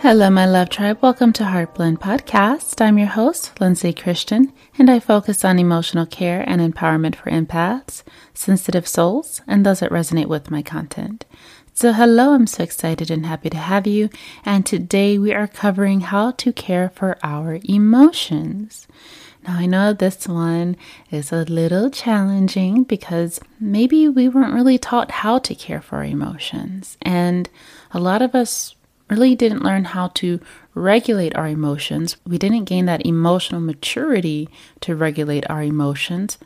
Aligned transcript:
Hello, 0.00 0.30
my 0.30 0.46
love 0.46 0.68
tribe. 0.68 0.98
Welcome 1.02 1.32
to 1.32 1.42
Heartblend 1.42 1.98
Podcast. 1.98 2.80
I'm 2.80 2.98
your 2.98 3.08
host, 3.08 3.60
Lindsay 3.60 3.92
Christian, 3.92 4.52
and 4.78 4.88
I 4.88 5.00
focus 5.00 5.44
on 5.44 5.58
emotional 5.58 6.06
care 6.06 6.44
and 6.48 6.60
empowerment 6.60 7.16
for 7.16 7.30
empaths, 7.30 8.04
sensitive 8.32 8.86
souls, 8.86 9.42
and 9.48 9.66
those 9.66 9.80
that 9.80 9.90
resonate 9.90 10.28
with 10.28 10.52
my 10.52 10.62
content. 10.62 11.24
So, 11.74 11.92
hello, 11.92 12.32
I'm 12.34 12.46
so 12.46 12.62
excited 12.62 13.10
and 13.10 13.26
happy 13.26 13.50
to 13.50 13.56
have 13.56 13.88
you. 13.88 14.08
And 14.44 14.64
today 14.64 15.18
we 15.18 15.34
are 15.34 15.48
covering 15.48 16.02
how 16.02 16.30
to 16.30 16.52
care 16.52 16.90
for 16.90 17.18
our 17.24 17.58
emotions. 17.64 18.86
Now, 19.48 19.58
I 19.58 19.66
know 19.66 19.92
this 19.92 20.28
one 20.28 20.76
is 21.10 21.32
a 21.32 21.44
little 21.44 21.90
challenging 21.90 22.84
because 22.84 23.40
maybe 23.58 24.08
we 24.08 24.28
weren't 24.28 24.54
really 24.54 24.78
taught 24.78 25.10
how 25.10 25.40
to 25.40 25.56
care 25.56 25.80
for 25.80 26.04
emotions. 26.04 26.96
And 27.02 27.50
a 27.90 27.98
lot 27.98 28.22
of 28.22 28.36
us 28.36 28.76
really 29.10 29.34
didn't 29.34 29.64
learn 29.64 29.84
how 29.84 30.08
to 30.08 30.40
regulate 30.74 31.34
our 31.36 31.48
emotions. 31.48 32.16
We 32.26 32.38
didn't 32.38 32.64
gain 32.64 32.86
that 32.86 33.04
emotional 33.06 33.60
maturity 33.60 34.48
to 34.80 34.94
regulate 34.94 35.48
our 35.50 35.62
emotions, 35.62 36.38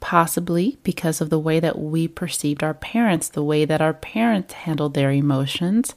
possibly 0.00 0.78
because 0.82 1.20
of 1.20 1.30
the 1.30 1.38
way 1.38 1.60
that 1.60 1.78
we 1.78 2.08
perceived 2.08 2.62
our 2.62 2.74
parents, 2.74 3.28
the 3.28 3.44
way 3.44 3.64
that 3.64 3.82
our 3.82 3.92
parents 3.94 4.54
handled 4.54 4.94
their 4.94 5.12
emotions. 5.12 5.94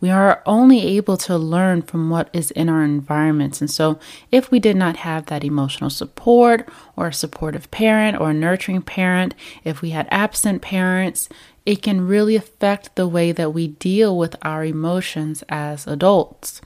We 0.00 0.10
are 0.10 0.42
only 0.44 0.86
able 0.96 1.16
to 1.18 1.38
learn 1.38 1.82
from 1.82 2.10
what 2.10 2.28
is 2.32 2.50
in 2.50 2.68
our 2.68 2.84
environments. 2.84 3.60
And 3.60 3.70
so, 3.70 3.98
if 4.30 4.50
we 4.50 4.60
did 4.60 4.76
not 4.76 4.98
have 4.98 5.26
that 5.26 5.44
emotional 5.44 5.90
support 5.90 6.68
or 6.96 7.08
a 7.08 7.12
supportive 7.12 7.70
parent 7.70 8.20
or 8.20 8.30
a 8.30 8.34
nurturing 8.34 8.82
parent, 8.82 9.34
if 9.64 9.80
we 9.80 9.90
had 9.90 10.06
absent 10.10 10.60
parents, 10.62 11.28
it 11.66 11.82
can 11.82 12.06
really 12.06 12.36
affect 12.36 12.94
the 12.94 13.08
way 13.08 13.32
that 13.32 13.52
we 13.52 13.68
deal 13.68 14.16
with 14.16 14.36
our 14.42 14.64
emotions 14.64 15.42
as 15.48 15.86
adults. 15.86 16.62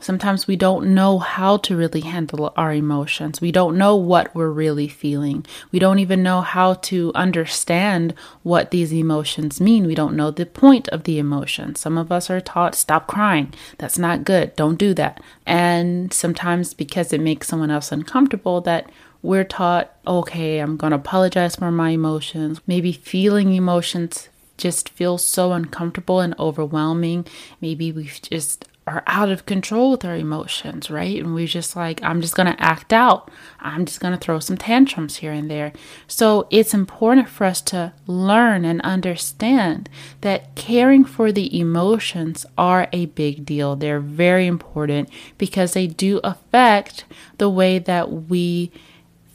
Sometimes 0.00 0.48
we 0.48 0.56
don't 0.56 0.94
know 0.94 1.20
how 1.20 1.58
to 1.58 1.76
really 1.76 2.00
handle 2.00 2.52
our 2.56 2.72
emotions. 2.72 3.40
We 3.40 3.52
don't 3.52 3.78
know 3.78 3.94
what 3.94 4.34
we're 4.34 4.50
really 4.50 4.88
feeling. 4.88 5.46
We 5.70 5.78
don't 5.78 6.00
even 6.00 6.24
know 6.24 6.40
how 6.40 6.74
to 6.74 7.12
understand 7.14 8.12
what 8.42 8.72
these 8.72 8.92
emotions 8.92 9.60
mean. 9.60 9.86
We 9.86 9.94
don't 9.94 10.16
know 10.16 10.32
the 10.32 10.44
point 10.44 10.88
of 10.88 11.04
the 11.04 11.20
emotion. 11.20 11.76
Some 11.76 11.96
of 11.96 12.10
us 12.10 12.30
are 12.30 12.40
taught, 12.40 12.74
stop 12.74 13.06
crying. 13.06 13.54
That's 13.78 13.96
not 13.96 14.24
good. 14.24 14.56
Don't 14.56 14.76
do 14.76 14.92
that. 14.94 15.20
And 15.46 16.12
sometimes 16.12 16.74
because 16.74 17.12
it 17.12 17.20
makes 17.20 17.46
someone 17.46 17.70
else 17.70 17.92
uncomfortable, 17.92 18.60
that 18.62 18.90
we're 19.22 19.44
taught, 19.44 19.92
okay, 20.06 20.58
I'm 20.58 20.76
going 20.76 20.90
to 20.90 20.96
apologize 20.96 21.56
for 21.56 21.70
my 21.70 21.90
emotions. 21.90 22.60
Maybe 22.66 22.92
feeling 22.92 23.54
emotions 23.54 24.28
just 24.56 24.88
feels 24.90 25.24
so 25.24 25.52
uncomfortable 25.52 26.20
and 26.20 26.38
overwhelming. 26.38 27.26
Maybe 27.60 27.92
we 27.92 28.04
just 28.04 28.68
are 28.86 29.04
out 29.06 29.30
of 29.30 29.46
control 29.46 29.92
with 29.92 30.04
our 30.04 30.16
emotions, 30.16 30.90
right? 30.90 31.22
And 31.22 31.34
we're 31.34 31.46
just 31.46 31.76
like, 31.76 32.02
I'm 32.02 32.20
just 32.20 32.34
going 32.34 32.52
to 32.52 32.60
act 32.60 32.92
out. 32.92 33.30
I'm 33.60 33.86
just 33.86 34.00
going 34.00 34.12
to 34.12 34.18
throw 34.18 34.40
some 34.40 34.56
tantrums 34.56 35.16
here 35.18 35.30
and 35.30 35.48
there. 35.48 35.72
So 36.08 36.48
it's 36.50 36.74
important 36.74 37.28
for 37.28 37.44
us 37.44 37.60
to 37.62 37.92
learn 38.08 38.64
and 38.64 38.80
understand 38.82 39.88
that 40.22 40.56
caring 40.56 41.04
for 41.04 41.30
the 41.30 41.58
emotions 41.58 42.44
are 42.58 42.88
a 42.92 43.06
big 43.06 43.44
deal. 43.44 43.76
They're 43.76 44.00
very 44.00 44.48
important 44.48 45.08
because 45.38 45.74
they 45.74 45.86
do 45.86 46.20
affect 46.24 47.04
the 47.38 47.48
way 47.48 47.78
that 47.78 48.10
we 48.10 48.72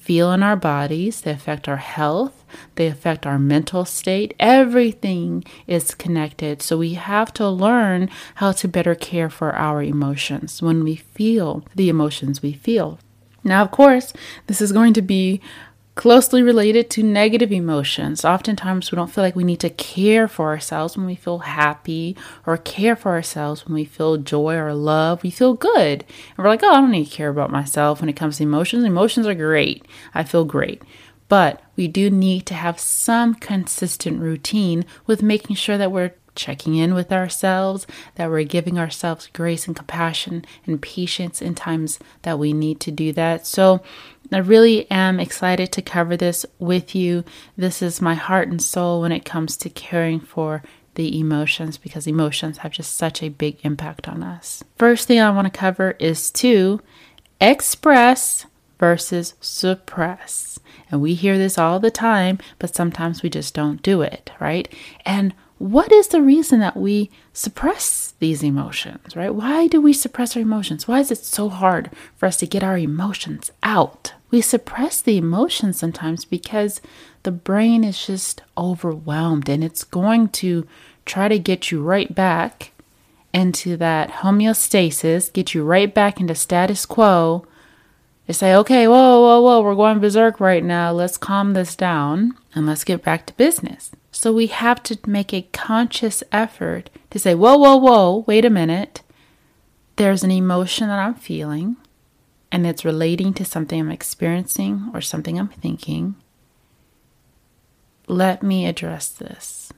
feel 0.08 0.32
in 0.32 0.42
our 0.42 0.56
bodies, 0.56 1.20
they 1.20 1.32
affect 1.32 1.68
our 1.68 1.76
health, 1.76 2.46
they 2.76 2.88
affect 2.88 3.26
our 3.26 3.38
mental 3.38 3.84
state. 3.84 4.34
Everything 4.40 5.44
is 5.68 5.94
connected. 5.94 6.62
So 6.62 6.78
we 6.78 6.94
have 6.94 7.34
to 7.34 7.50
learn 7.50 8.10
how 8.36 8.54
to 8.54 8.70
better 8.70 8.96
care 8.96 9.30
for 9.30 9.54
our 9.54 9.84
emotions 9.84 10.62
when 10.62 10.82
we 10.86 10.96
feel 10.96 11.66
the 11.76 11.90
emotions 11.90 12.42
we 12.42 12.54
feel. 12.54 13.00
Now, 13.44 13.62
of 13.62 13.72
course, 13.72 14.14
this 14.48 14.62
is 14.62 14.72
going 14.72 14.94
to 14.94 15.02
be 15.02 15.42
closely 15.98 16.44
related 16.44 16.92
to 16.92 17.02
negative 17.02 17.52
emotions. 17.52 18.24
Oftentimes, 18.24 18.92
we 18.92 18.96
don't 18.96 19.12
feel 19.12 19.24
like 19.24 19.36
we 19.36 19.44
need 19.44 19.60
to 19.60 19.70
care 19.72 20.28
for 20.28 20.46
ourselves 20.46 20.96
when 20.96 21.08
we 21.08 21.16
feel 21.16 21.40
happy 21.40 22.16
or 22.46 22.56
care 22.56 22.96
for 22.96 23.12
ourselves 23.12 23.66
when 23.66 23.74
we 23.74 23.84
feel 23.84 24.16
joy 24.16 24.56
or 24.56 24.74
love. 24.76 25.24
We 25.24 25.32
feel 25.32 25.56
good. 25.56 26.06
And 26.06 26.38
we're 26.38 26.50
like, 26.50 26.62
oh, 26.64 26.70
I 26.70 26.80
don't 26.80 26.92
need 26.92 27.06
to 27.06 27.16
care 27.16 27.30
about 27.30 27.50
myself 27.50 28.00
when 28.00 28.10
it 28.10 28.16
comes 28.16 28.38
to 28.38 28.44
emotions. 28.44 28.84
Emotions 28.86 29.26
are 29.26 29.34
great. 29.34 29.86
I 30.14 30.24
feel 30.24 30.46
great. 30.46 30.84
But 31.30 31.62
we 31.76 31.88
do 31.88 32.12
need 32.12 32.46
to 32.46 32.54
have 32.54 32.80
some 32.80 33.34
consistent 33.34 34.22
routine 34.22 34.86
with 35.08 35.24
making 35.24 35.56
sure 35.56 35.80
that 35.80 35.92
we're 35.92 36.14
checking 36.38 36.76
in 36.76 36.94
with 36.94 37.12
ourselves, 37.12 37.86
that 38.16 38.30
we're 38.30 38.44
giving 38.44 38.80
ourselves 38.80 39.30
grace 39.34 39.68
and 39.68 39.76
compassion 39.76 40.46
and 40.66 40.82
patience 40.82 41.42
in 41.42 41.56
times 41.56 42.00
that 42.22 42.40
we 42.40 42.54
need 42.54 42.80
to 42.80 42.92
do 42.92 43.12
that. 43.12 43.46
So, 43.46 43.82
I 44.32 44.40
really 44.40 44.90
am 44.92 45.20
excited 45.20 45.72
to 45.72 45.82
cover 45.82 46.18
this 46.18 46.46
with 46.60 46.94
you. 46.94 47.24
This 47.56 47.82
is 47.82 48.02
my 48.02 48.14
heart 48.14 48.50
and 48.50 48.62
soul 48.62 49.02
when 49.02 49.12
it 49.12 49.26
comes 49.26 49.56
to 49.58 49.70
caring 49.70 50.20
for 50.20 50.64
the 50.96 51.18
emotions 51.20 51.78
because 51.78 52.08
emotions 52.08 52.58
have 52.60 52.72
just 52.72 52.98
such 52.98 53.22
a 53.22 53.30
big 53.30 53.58
impact 53.64 54.08
on 54.08 54.24
us. 54.24 54.64
First 54.78 55.08
thing 55.08 55.20
I 55.20 55.30
want 55.30 55.46
to 55.46 55.58
cover 55.58 55.96
is 56.00 56.32
to 56.32 56.82
express 57.40 58.46
versus 58.80 59.36
suppress. 59.40 60.60
And 60.92 61.02
we 61.02 61.14
hear 61.14 61.38
this 61.38 61.58
all 61.58 61.80
the 61.80 61.92
time, 61.92 62.40
but 62.60 62.76
sometimes 62.76 63.22
we 63.22 63.30
just 63.30 63.54
don't 63.54 63.82
do 63.82 64.02
it, 64.02 64.32
right? 64.40 64.74
And 65.06 65.34
what 65.60 65.92
is 65.92 66.10
the 66.10 66.22
reason 66.22 66.60
that 66.60 66.78
we 66.78 67.10
suppress 67.34 68.14
these 68.20 68.44
emotions, 68.44 69.16
right? 69.16 69.34
Why 69.34 69.68
do 69.68 69.82
we 69.82 69.94
suppress 69.94 70.36
our 70.36 70.42
emotions? 70.42 70.88
Why 70.88 71.00
is 71.00 71.12
it 71.12 71.18
so 71.18 71.50
hard 71.50 71.90
for 72.16 72.28
us 72.28 72.38
to 72.38 72.48
get 72.48 72.64
our 72.64 72.78
emotions 72.78 73.52
out? 73.64 74.14
We 74.30 74.42
suppress 74.42 75.02
the 75.02 75.18
emotions 75.18 75.80
sometimes 75.80 76.26
because 76.26 76.82
the 77.24 77.32
brain 77.32 77.84
is 77.84 78.06
just 78.06 78.42
overwhelmed 78.58 79.50
and 79.50 79.64
it's 79.64 79.84
going 79.84 80.30
to 80.30 80.68
try 81.06 81.28
to 81.28 81.40
get 81.40 81.72
you 81.72 81.82
right 81.82 82.14
back 82.14 82.72
into 83.34 83.78
that 83.78 84.10
homeostasis, 84.10 85.34
get 85.34 85.54
you 85.54 85.64
right 85.64 85.94
back 85.94 86.20
into 86.20 86.36
status 86.36 86.86
quo. 86.86 87.46
They 88.28 88.34
say, 88.34 88.54
okay, 88.56 88.88
whoa, 88.88 89.22
whoa, 89.22 89.42
whoa, 89.42 89.62
we're 89.62 89.76
going 89.76 90.00
berserk 90.00 90.40
right 90.40 90.64
now. 90.64 90.92
Let's 90.92 91.18
calm 91.18 91.54
this 91.54 91.76
down 91.76 92.38
and 92.54 92.68
let's 92.68 92.84
get 92.84 93.04
back 93.04 93.26
to 93.28 93.34
business. 93.34 93.92
So 94.20 94.34
we 94.34 94.48
have 94.48 94.82
to 94.84 94.98
make 95.06 95.32
a 95.32 95.48
conscious 95.54 96.24
effort 96.32 96.90
to 97.12 97.20
say, 97.20 97.36
whoa, 97.36 97.56
whoa, 97.56 97.76
whoa, 97.76 98.24
wait 98.26 98.46
a 98.46 98.50
minute. 98.50 99.04
There's 99.98 100.24
an 100.24 100.32
emotion 100.32 100.88
that 100.88 100.98
I'm 100.98 101.14
feeling 101.14 101.78
and 102.52 102.66
it's 102.66 102.84
relating 102.84 103.32
to 103.36 103.46
something 103.46 103.80
I'm 103.80 103.92
experiencing 103.92 104.90
or 104.92 105.02
something 105.02 105.38
I'm 105.38 105.50
thinking, 105.50 106.16
let 108.08 108.42
me 108.42 108.66
address 108.66 109.10
this. 109.10 109.72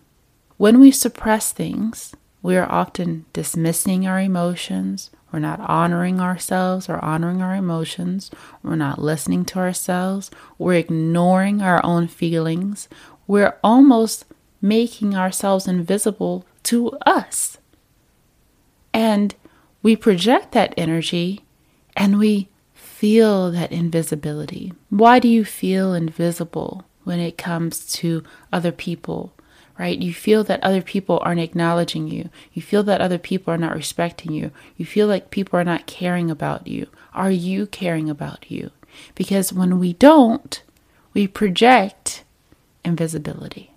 When 0.55 0.79
we 0.79 0.91
suppress 0.91 1.51
things, 1.51 2.15
we 2.41 2.55
are 2.55 2.71
often 2.71 3.25
dismissing 3.33 4.07
our 4.07 4.21
emotions. 4.21 5.11
We're 5.33 5.39
not 5.39 5.59
honoring 5.59 6.21
ourselves 6.21 6.87
or 6.87 7.03
honoring 7.03 7.41
our 7.41 7.55
emotions. 7.55 8.31
We're 8.63 8.77
not 8.77 8.99
listening 8.99 9.43
to 9.45 9.59
ourselves. 9.59 10.31
We're 10.57 10.75
ignoring 10.75 11.61
our 11.61 11.85
own 11.85 12.07
feelings. 12.07 12.87
We're 13.29 13.59
almost 13.63 14.25
making 14.59 15.15
ourselves 15.15 15.67
invisible 15.67 16.47
to 16.63 16.89
us. 17.05 17.59
And 18.91 19.35
we 19.83 19.95
project 19.95 20.53
that 20.53 20.73
energy 20.75 21.45
and 21.95 22.17
we 22.17 22.49
feel 22.73 23.51
that 23.51 23.71
invisibility? 23.71 24.73
Why 24.89 25.19
do 25.19 25.27
you 25.27 25.45
feel 25.45 25.93
invisible 25.93 26.85
when 27.03 27.19
it 27.19 27.37
comes 27.37 27.85
to 27.93 28.23
other 28.51 28.71
people? 28.71 29.31
Right? 29.77 29.99
You 29.99 30.11
feel 30.11 30.43
that 30.45 30.63
other 30.63 30.81
people 30.81 31.19
aren't 31.21 31.39
acknowledging 31.39 32.07
you. 32.07 32.31
You 32.51 32.63
feel 32.63 32.81
that 32.81 32.99
other 32.99 33.19
people 33.19 33.53
are 33.53 33.59
not 33.59 33.75
respecting 33.75 34.31
you. 34.31 34.49
You 34.75 34.87
feel 34.87 35.05
like 35.05 35.29
people 35.29 35.59
are 35.59 35.63
not 35.63 35.85
caring 35.85 36.31
about 36.31 36.65
you. 36.65 36.87
Are 37.13 37.29
you 37.29 37.67
caring 37.67 38.09
about 38.09 38.49
you? 38.49 38.71
Because 39.13 39.53
when 39.53 39.77
we 39.77 39.93
don't, 39.93 40.63
we 41.13 41.27
project 41.27 42.23
invisibility. 42.83 43.71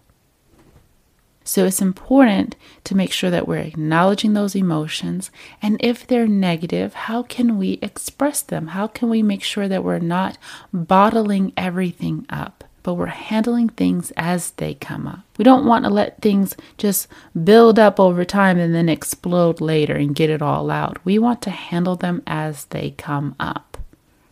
So 1.45 1.65
it's 1.65 1.83
important 1.83 2.55
to 2.85 2.97
make 2.97 3.13
sure 3.13 3.31
that 3.31 3.49
we're 3.49 3.57
acknowledging 3.57 4.33
those 4.33 4.55
emotions. 4.55 5.31
And 5.61 5.77
if 5.81 6.07
they're 6.07 6.29
negative, 6.29 6.95
how 6.95 7.25
can 7.25 7.59
we 7.59 7.79
express 7.83 8.43
them? 8.43 8.69
How 8.69 8.87
can 8.87 9.09
we 9.09 9.23
make 9.23 9.43
sure 9.43 9.69
that 9.69 9.85
we're 9.85 9.99
not 9.99 10.39
bottling 10.73 11.53
everything 11.57 12.27
up? 12.31 12.65
But 12.85 12.95
we're 12.95 13.07
handling 13.07 13.69
things 13.69 14.13
as 14.17 14.53
they 14.53 14.75
come 14.75 15.07
up. 15.07 15.21
We 15.39 15.45
don't 15.45 15.67
want 15.67 15.85
to 15.85 15.91
let 15.91 16.21
things 16.21 16.57
just 16.79 17.07
build 17.45 17.79
up 17.79 18.01
over 18.01 18.25
time 18.25 18.59
and 18.59 18.75
then 18.75 18.89
explode 18.89 19.61
later 19.61 19.95
and 19.95 20.17
get 20.17 20.31
it 20.31 20.43
all 20.43 20.69
out. 20.69 20.99
We 21.05 21.17
want 21.19 21.43
to 21.43 21.51
handle 21.51 21.95
them 21.95 22.23
as 22.27 22.65
they 22.67 22.91
come 22.91 23.37
up. 23.39 23.79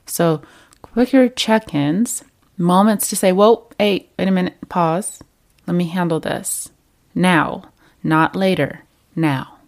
So, 0.05 0.43
quicker 0.83 1.29
check 1.29 1.73
ins, 1.73 2.25
moments 2.61 3.09
to 3.09 3.17
say, 3.17 3.33
Whoa, 3.33 3.67
hey, 3.79 4.09
wait 4.19 4.29
a 4.29 4.31
minute, 4.31 4.69
pause. 4.69 5.23
Let 5.67 5.75
me 5.75 5.89
handle 5.89 6.21
this. 6.21 6.71
Now, 7.15 7.71
not 8.03 8.37
later, 8.37 8.85
now. 9.17 9.59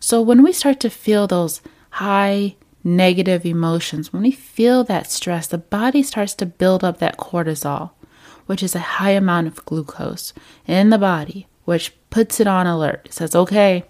So 0.00 0.20
when 0.20 0.42
we 0.42 0.52
start 0.52 0.80
to 0.80 0.90
feel 0.90 1.26
those 1.26 1.60
high 1.90 2.56
negative 2.84 3.44
emotions, 3.44 4.12
when 4.12 4.22
we 4.22 4.30
feel 4.30 4.84
that 4.84 5.10
stress, 5.10 5.46
the 5.46 5.58
body 5.58 6.02
starts 6.02 6.34
to 6.34 6.46
build 6.46 6.82
up 6.82 6.98
that 6.98 7.18
cortisol, 7.18 7.90
which 8.46 8.62
is 8.62 8.74
a 8.74 8.80
high 8.80 9.10
amount 9.10 9.46
of 9.46 9.64
glucose 9.64 10.32
in 10.66 10.90
the 10.90 10.98
body, 10.98 11.46
which 11.64 11.94
puts 12.10 12.40
it 12.40 12.46
on 12.46 12.66
alert. 12.66 13.02
It 13.06 13.12
says, 13.14 13.34
okay, 13.34 13.84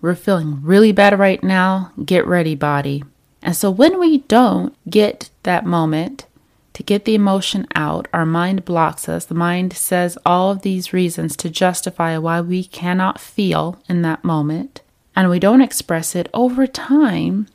we're 0.00 0.14
feeling 0.14 0.62
really 0.62 0.92
bad 0.92 1.18
right 1.18 1.42
now. 1.42 1.92
Get 2.04 2.26
ready, 2.26 2.54
body. 2.54 3.02
And 3.42 3.56
so 3.56 3.70
when 3.70 3.98
we 3.98 4.18
don't 4.18 4.74
get 4.88 5.30
that 5.42 5.66
moment 5.66 6.26
to 6.74 6.82
get 6.82 7.04
the 7.04 7.14
emotion 7.14 7.66
out, 7.74 8.08
our 8.12 8.26
mind 8.26 8.64
blocks 8.64 9.08
us. 9.08 9.24
The 9.24 9.34
mind 9.34 9.72
says 9.72 10.18
all 10.26 10.50
of 10.50 10.62
these 10.62 10.92
reasons 10.92 11.36
to 11.36 11.48
justify 11.48 12.18
why 12.18 12.40
we 12.40 12.64
cannot 12.64 13.20
feel 13.20 13.80
in 13.88 14.02
that 14.02 14.24
moment, 14.24 14.82
and 15.16 15.30
we 15.30 15.38
don't 15.38 15.62
express 15.62 16.14
it 16.14 16.28
over 16.34 16.66
time. 16.66 17.46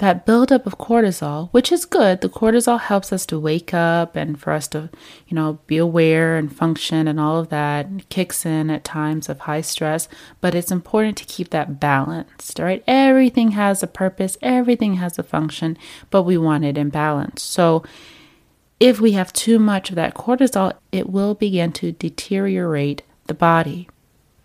That 0.00 0.24
buildup 0.24 0.66
of 0.66 0.78
cortisol, 0.78 1.50
which 1.52 1.70
is 1.70 1.84
good, 1.84 2.22
the 2.22 2.30
cortisol 2.30 2.80
helps 2.80 3.12
us 3.12 3.26
to 3.26 3.38
wake 3.38 3.74
up 3.74 4.16
and 4.16 4.40
for 4.40 4.54
us 4.54 4.66
to, 4.68 4.88
you 5.28 5.34
know, 5.34 5.58
be 5.66 5.76
aware 5.76 6.38
and 6.38 6.50
function 6.50 7.06
and 7.06 7.20
all 7.20 7.36
of 7.36 7.50
that 7.50 8.08
kicks 8.08 8.46
in 8.46 8.70
at 8.70 8.82
times 8.82 9.28
of 9.28 9.40
high 9.40 9.60
stress. 9.60 10.08
But 10.40 10.54
it's 10.54 10.70
important 10.70 11.18
to 11.18 11.26
keep 11.26 11.50
that 11.50 11.80
balanced, 11.80 12.58
right? 12.58 12.82
Everything 12.86 13.50
has 13.50 13.82
a 13.82 13.86
purpose, 13.86 14.38
everything 14.40 14.94
has 14.94 15.18
a 15.18 15.22
function, 15.22 15.76
but 16.08 16.22
we 16.22 16.38
want 16.38 16.64
it 16.64 16.78
in 16.78 16.88
balance. 16.88 17.42
So 17.42 17.84
if 18.80 19.00
we 19.00 19.12
have 19.12 19.34
too 19.34 19.58
much 19.58 19.90
of 19.90 19.96
that 19.96 20.14
cortisol, 20.14 20.72
it 20.92 21.10
will 21.10 21.34
begin 21.34 21.72
to 21.72 21.92
deteriorate 21.92 23.02
the 23.26 23.34
body. 23.34 23.86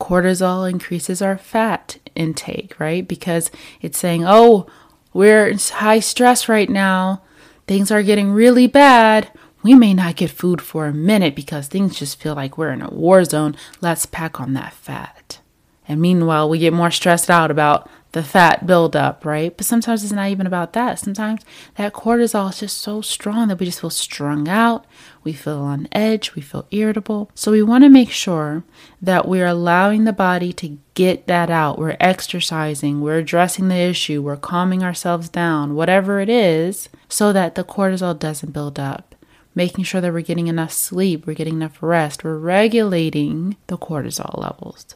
Cortisol 0.02 0.69
increases 0.69 1.22
our 1.22 1.38
fat 1.38 1.98
intake, 2.13 2.78
right? 2.78 3.07
Because 3.07 3.52
it's 3.80 3.98
saying, 3.98 4.25
oh, 4.25 4.68
we're 5.16 5.48
in 5.48 5.58
high 5.58 6.02
stress 6.02 6.50
right 6.50 6.70
now. 6.70 7.22
Things 7.68 7.90
are 7.90 8.04
getting 8.04 8.34
really 8.34 8.68
bad. 8.68 9.32
We 9.64 9.74
may 9.74 9.94
not 9.94 10.18
get 10.18 10.30
food 10.30 10.62
for 10.62 10.88
a 10.88 10.94
minute 10.94 11.38
because 11.38 11.70
things 11.70 11.98
just 11.98 12.22
feel 12.22 12.36
like 12.36 12.58
we're 12.58 12.74
in 12.74 12.82
a 12.82 12.90
war 12.90 13.24
zone. 13.24 13.56
Let's 13.80 14.06
pack 14.06 14.42
on 14.42 14.52
that 14.56 14.74
fat. 14.74 15.40
And 15.88 16.02
meanwhile, 16.02 16.50
we 16.50 16.60
get 16.60 16.74
more 16.74 16.92
stressed 16.92 17.30
out 17.30 17.50
about 17.50 17.90
the 18.16 18.24
fat 18.24 18.66
buildup, 18.66 19.26
right? 19.26 19.56
But 19.58 19.66
sometimes 19.66 20.02
it's 20.02 20.14
not 20.14 20.30
even 20.30 20.48
about 20.48 20.72
that. 20.72 21.00
Sometimes 21.00 21.42
that 21.76 21.92
cortisol 21.92 22.50
is 22.50 22.62
just 22.62 22.78
so 22.78 23.02
strong 23.02 23.50
that 23.50 23.60
we 23.60 23.66
just 23.66 23.82
feel 23.82 23.90
strung 23.90 24.48
out. 24.48 24.86
We 25.26 25.34
feel 25.34 25.58
on 25.60 25.90
edge. 25.92 26.34
We 26.34 26.42
feel 26.42 26.66
irritable. 26.72 27.30
So 27.36 27.52
we 27.52 27.62
want 27.62 27.84
to 27.84 27.90
make 27.90 28.12
sure 28.12 28.64
that 29.02 29.28
we're 29.28 29.46
allowing 29.46 30.06
the 30.06 30.14
body 30.14 30.54
to 30.54 30.78
get 30.94 31.28
that 31.28 31.50
out. 31.50 31.78
We're 31.78 31.98
exercising. 32.00 33.02
We're 33.02 33.18
addressing 33.18 33.68
the 33.68 33.76
issue. 33.76 34.22
We're 34.22 34.38
calming 34.38 34.82
ourselves 34.82 35.28
down, 35.28 35.76
whatever 35.76 36.22
it 36.22 36.30
is, 36.30 36.88
so 37.10 37.34
that 37.34 37.56
the 37.56 37.66
cortisol 37.66 38.18
doesn't 38.18 38.54
build 38.54 38.80
up. 38.80 39.14
Making 39.54 39.84
sure 39.84 40.00
that 40.00 40.14
we're 40.14 40.22
getting 40.22 40.48
enough 40.48 40.72
sleep, 40.72 41.28
we're 41.28 41.34
getting 41.34 41.56
enough 41.56 41.84
rest, 41.84 42.24
we're 42.24 42.38
regulating 42.38 43.58
the 43.68 43.78
cortisol 43.78 44.38
levels. 44.38 44.96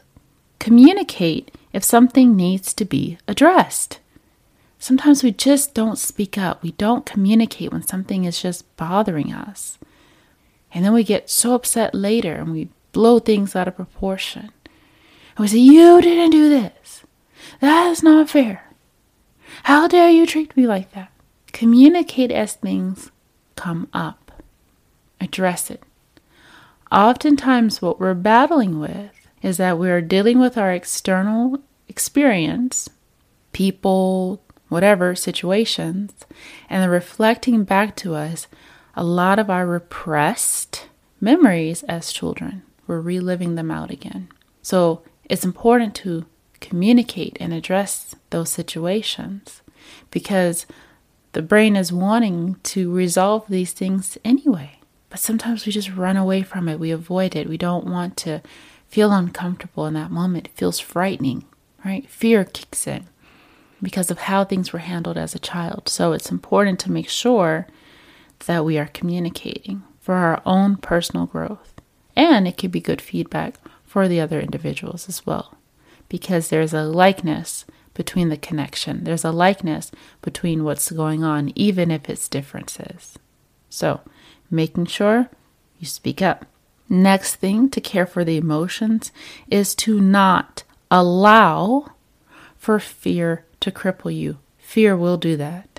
Communicate 0.58 1.54
if 1.72 1.84
something 1.84 2.36
needs 2.36 2.74
to 2.74 2.84
be 2.84 3.18
addressed. 3.28 4.00
Sometimes 4.78 5.22
we 5.22 5.30
just 5.30 5.74
don't 5.74 5.98
speak 5.98 6.38
up. 6.38 6.62
We 6.62 6.72
don't 6.72 7.06
communicate 7.06 7.72
when 7.72 7.82
something 7.82 8.24
is 8.24 8.40
just 8.40 8.64
bothering 8.76 9.32
us. 9.32 9.78
And 10.72 10.84
then 10.84 10.92
we 10.92 11.04
get 11.04 11.28
so 11.28 11.54
upset 11.54 11.94
later 11.94 12.34
and 12.34 12.52
we 12.52 12.68
blow 12.92 13.18
things 13.18 13.54
out 13.54 13.68
of 13.68 13.76
proportion. 13.76 14.50
And 14.64 15.38
we 15.38 15.48
say, 15.48 15.58
You 15.58 16.00
didn't 16.00 16.30
do 16.30 16.48
this. 16.48 17.02
That 17.60 17.90
is 17.90 18.02
not 18.02 18.30
fair. 18.30 18.64
How 19.64 19.86
dare 19.86 20.10
you 20.10 20.26
treat 20.26 20.56
me 20.56 20.66
like 20.66 20.92
that? 20.92 21.12
Communicate 21.52 22.30
as 22.30 22.54
things 22.54 23.10
come 23.56 23.88
up, 23.92 24.42
address 25.20 25.70
it. 25.70 25.82
Oftentimes, 26.90 27.82
what 27.82 28.00
we're 28.00 28.14
battling 28.14 28.80
with 28.80 29.19
is 29.42 29.56
that 29.56 29.78
we 29.78 29.90
are 29.90 30.00
dealing 30.00 30.38
with 30.38 30.58
our 30.58 30.72
external 30.72 31.58
experience, 31.88 32.88
people, 33.52 34.42
whatever 34.68 35.14
situations, 35.14 36.12
and 36.68 36.82
they're 36.82 36.90
reflecting 36.90 37.64
back 37.64 37.96
to 37.96 38.14
us 38.14 38.46
a 38.94 39.04
lot 39.04 39.38
of 39.38 39.50
our 39.50 39.66
repressed 39.66 40.88
memories 41.20 41.82
as 41.84 42.12
children. 42.12 42.62
We're 42.86 43.00
reliving 43.00 43.54
them 43.54 43.70
out 43.70 43.90
again. 43.90 44.28
So 44.62 45.02
it's 45.24 45.44
important 45.44 45.94
to 45.96 46.26
communicate 46.60 47.36
and 47.40 47.52
address 47.52 48.14
those 48.30 48.50
situations 48.50 49.62
because 50.10 50.66
the 51.32 51.42
brain 51.42 51.76
is 51.76 51.92
wanting 51.92 52.56
to 52.64 52.92
resolve 52.92 53.44
these 53.48 53.72
things 53.72 54.18
anyway. 54.24 54.78
But 55.08 55.20
sometimes 55.20 55.66
we 55.66 55.72
just 55.72 55.92
run 55.92 56.16
away 56.16 56.42
from 56.42 56.68
it, 56.68 56.78
we 56.78 56.90
avoid 56.90 57.34
it, 57.34 57.48
we 57.48 57.56
don't 57.56 57.86
want 57.86 58.16
to 58.18 58.42
feel 58.90 59.12
uncomfortable 59.12 59.86
in 59.86 59.94
that 59.94 60.10
moment. 60.10 60.48
It 60.48 60.56
feels 60.56 60.80
frightening, 60.80 61.44
right? 61.84 62.08
Fear 62.10 62.44
kicks 62.44 62.86
in 62.86 63.06
because 63.80 64.10
of 64.10 64.18
how 64.18 64.44
things 64.44 64.72
were 64.72 64.80
handled 64.80 65.16
as 65.16 65.34
a 65.34 65.38
child. 65.38 65.88
So 65.88 66.12
it's 66.12 66.30
important 66.30 66.78
to 66.80 66.92
make 66.92 67.08
sure 67.08 67.66
that 68.46 68.64
we 68.64 68.78
are 68.78 68.86
communicating 68.86 69.82
for 70.00 70.14
our 70.14 70.42
own 70.44 70.76
personal 70.76 71.26
growth. 71.26 71.74
And 72.16 72.46
it 72.46 72.58
could 72.58 72.72
be 72.72 72.80
good 72.80 73.00
feedback 73.00 73.54
for 73.84 74.08
the 74.08 74.20
other 74.20 74.40
individuals 74.40 75.08
as 75.08 75.24
well, 75.24 75.56
because 76.08 76.48
there's 76.48 76.74
a 76.74 76.82
likeness 76.82 77.64
between 77.94 78.28
the 78.28 78.36
connection. 78.36 79.04
There's 79.04 79.24
a 79.24 79.30
likeness 79.30 79.90
between 80.20 80.64
what's 80.64 80.90
going 80.90 81.22
on, 81.22 81.52
even 81.54 81.90
if 81.90 82.08
it's 82.08 82.28
differences. 82.28 83.18
So, 83.68 84.00
making 84.50 84.86
sure 84.86 85.30
you 85.78 85.86
speak 85.86 86.20
up. 86.20 86.46
Next 86.92 87.36
thing 87.36 87.70
to 87.70 87.80
care 87.80 88.04
for 88.04 88.24
the 88.24 88.36
emotions 88.36 89.12
is 89.48 89.76
to 89.76 90.00
not 90.00 90.64
allow 90.90 91.92
for 92.58 92.80
fear 92.80 93.44
to 93.60 93.70
cripple 93.70 94.14
you. 94.14 94.38
Fear 94.58 94.96
will 94.96 95.16
do 95.16 95.36
that. 95.36 95.78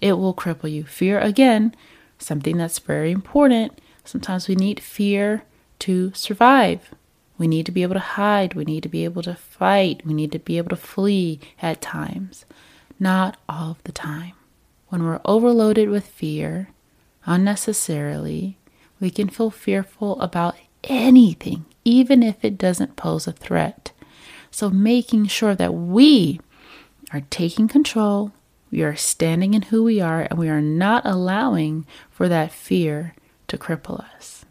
It 0.00 0.14
will 0.14 0.34
cripple 0.34 0.70
you. 0.70 0.82
Fear, 0.82 1.20
again, 1.20 1.72
something 2.18 2.56
that's 2.56 2.80
very 2.80 3.12
important. 3.12 3.80
Sometimes 4.04 4.48
we 4.48 4.56
need 4.56 4.80
fear 4.80 5.44
to 5.80 6.12
survive. 6.14 6.94
We 7.38 7.46
need 7.46 7.64
to 7.66 7.72
be 7.72 7.84
able 7.84 7.94
to 7.94 8.00
hide. 8.00 8.54
We 8.54 8.64
need 8.64 8.82
to 8.82 8.88
be 8.88 9.04
able 9.04 9.22
to 9.22 9.36
fight. 9.36 10.04
We 10.04 10.14
need 10.14 10.32
to 10.32 10.40
be 10.40 10.58
able 10.58 10.70
to 10.70 10.76
flee 10.76 11.38
at 11.62 11.80
times. 11.80 12.44
Not 12.98 13.38
all 13.48 13.70
of 13.70 13.82
the 13.84 13.92
time. 13.92 14.32
When 14.88 15.04
we're 15.04 15.20
overloaded 15.24 15.90
with 15.90 16.06
fear 16.06 16.70
unnecessarily, 17.24 18.56
we 19.00 19.10
can 19.10 19.28
feel 19.28 19.50
fearful 19.50 20.20
about 20.20 20.56
anything, 20.84 21.64
even 21.84 22.22
if 22.22 22.44
it 22.44 22.58
doesn't 22.58 22.96
pose 22.96 23.26
a 23.26 23.32
threat. 23.32 23.92
So, 24.50 24.70
making 24.70 25.26
sure 25.26 25.54
that 25.54 25.74
we 25.74 26.40
are 27.12 27.22
taking 27.30 27.68
control, 27.68 28.32
we 28.70 28.82
are 28.82 28.96
standing 28.96 29.54
in 29.54 29.62
who 29.62 29.82
we 29.84 30.00
are, 30.00 30.22
and 30.22 30.38
we 30.38 30.48
are 30.48 30.60
not 30.60 31.04
allowing 31.04 31.86
for 32.10 32.28
that 32.28 32.52
fear 32.52 33.14
to 33.48 33.58
cripple 33.58 34.04
us. 34.16 34.44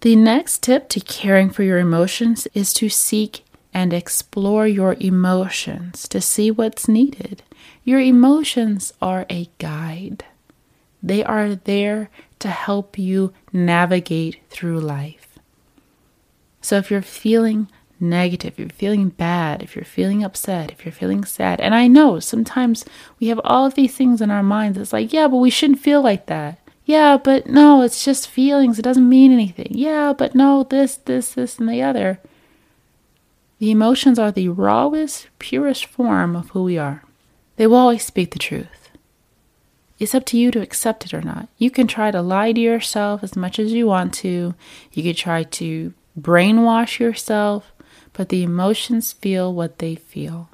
The 0.00 0.16
next 0.16 0.62
tip 0.62 0.88
to 0.90 1.00
caring 1.00 1.50
for 1.50 1.62
your 1.62 1.78
emotions 1.78 2.46
is 2.54 2.72
to 2.74 2.88
seek 2.88 3.44
and 3.72 3.92
explore 3.92 4.66
your 4.66 4.96
emotions 5.00 6.08
to 6.08 6.20
see 6.20 6.50
what's 6.50 6.88
needed. 6.88 7.42
Your 7.84 8.00
emotions 8.00 8.92
are 9.02 9.26
a 9.28 9.50
guide, 9.58 10.24
they 11.02 11.22
are 11.22 11.54
there 11.54 12.10
to 12.38 12.48
help 12.48 12.98
you 12.98 13.32
navigate 13.52 14.40
through 14.50 14.80
life. 14.80 15.38
So 16.60 16.76
if 16.76 16.90
you're 16.90 17.02
feeling 17.02 17.68
negative, 17.98 18.54
if 18.54 18.58
you're 18.58 18.68
feeling 18.68 19.08
bad, 19.10 19.62
if 19.62 19.76
you're 19.76 19.84
feeling 19.84 20.22
upset, 20.24 20.70
if 20.70 20.84
you're 20.84 20.92
feeling 20.92 21.24
sad, 21.24 21.60
and 21.60 21.74
I 21.74 21.86
know 21.86 22.20
sometimes 22.20 22.84
we 23.20 23.28
have 23.28 23.40
all 23.44 23.66
of 23.66 23.74
these 23.74 23.94
things 23.94 24.20
in 24.20 24.30
our 24.30 24.42
minds. 24.42 24.76
It's 24.78 24.92
like, 24.92 25.12
yeah, 25.12 25.28
but 25.28 25.36
we 25.36 25.50
shouldn't 25.50 25.80
feel 25.80 26.02
like 26.02 26.26
that. 26.26 26.58
Yeah, 26.84 27.16
but 27.16 27.46
no, 27.48 27.82
it's 27.82 28.04
just 28.04 28.28
feelings. 28.28 28.78
It 28.78 28.82
doesn't 28.82 29.08
mean 29.08 29.32
anything. 29.32 29.68
Yeah, 29.70 30.12
but 30.12 30.34
no, 30.34 30.62
this, 30.62 30.96
this, 30.96 31.34
this, 31.34 31.58
and 31.58 31.68
the 31.68 31.82
other. 31.82 32.20
The 33.58 33.70
emotions 33.70 34.18
are 34.18 34.30
the 34.30 34.50
rawest, 34.50 35.28
purest 35.38 35.86
form 35.86 36.36
of 36.36 36.50
who 36.50 36.62
we 36.62 36.78
are. 36.78 37.02
They 37.56 37.66
will 37.66 37.76
always 37.76 38.04
speak 38.04 38.32
the 38.32 38.38
truth. 38.38 38.85
It's 39.98 40.14
up 40.14 40.26
to 40.26 40.38
you 40.38 40.50
to 40.50 40.60
accept 40.60 41.06
it 41.06 41.14
or 41.14 41.22
not. 41.22 41.48
You 41.56 41.70
can 41.70 41.86
try 41.86 42.10
to 42.10 42.20
lie 42.20 42.52
to 42.52 42.60
yourself 42.60 43.22
as 43.22 43.36
much 43.36 43.58
as 43.58 43.72
you 43.72 43.86
want 43.86 44.12
to. 44.14 44.54
You 44.92 45.02
could 45.02 45.16
try 45.16 45.42
to 45.44 45.94
brainwash 46.18 46.98
yourself, 46.98 47.72
but 48.12 48.28
the 48.28 48.42
emotions 48.42 49.12
feel 49.12 49.52
what 49.52 49.78
they 49.78 49.94
feel. 49.94 50.50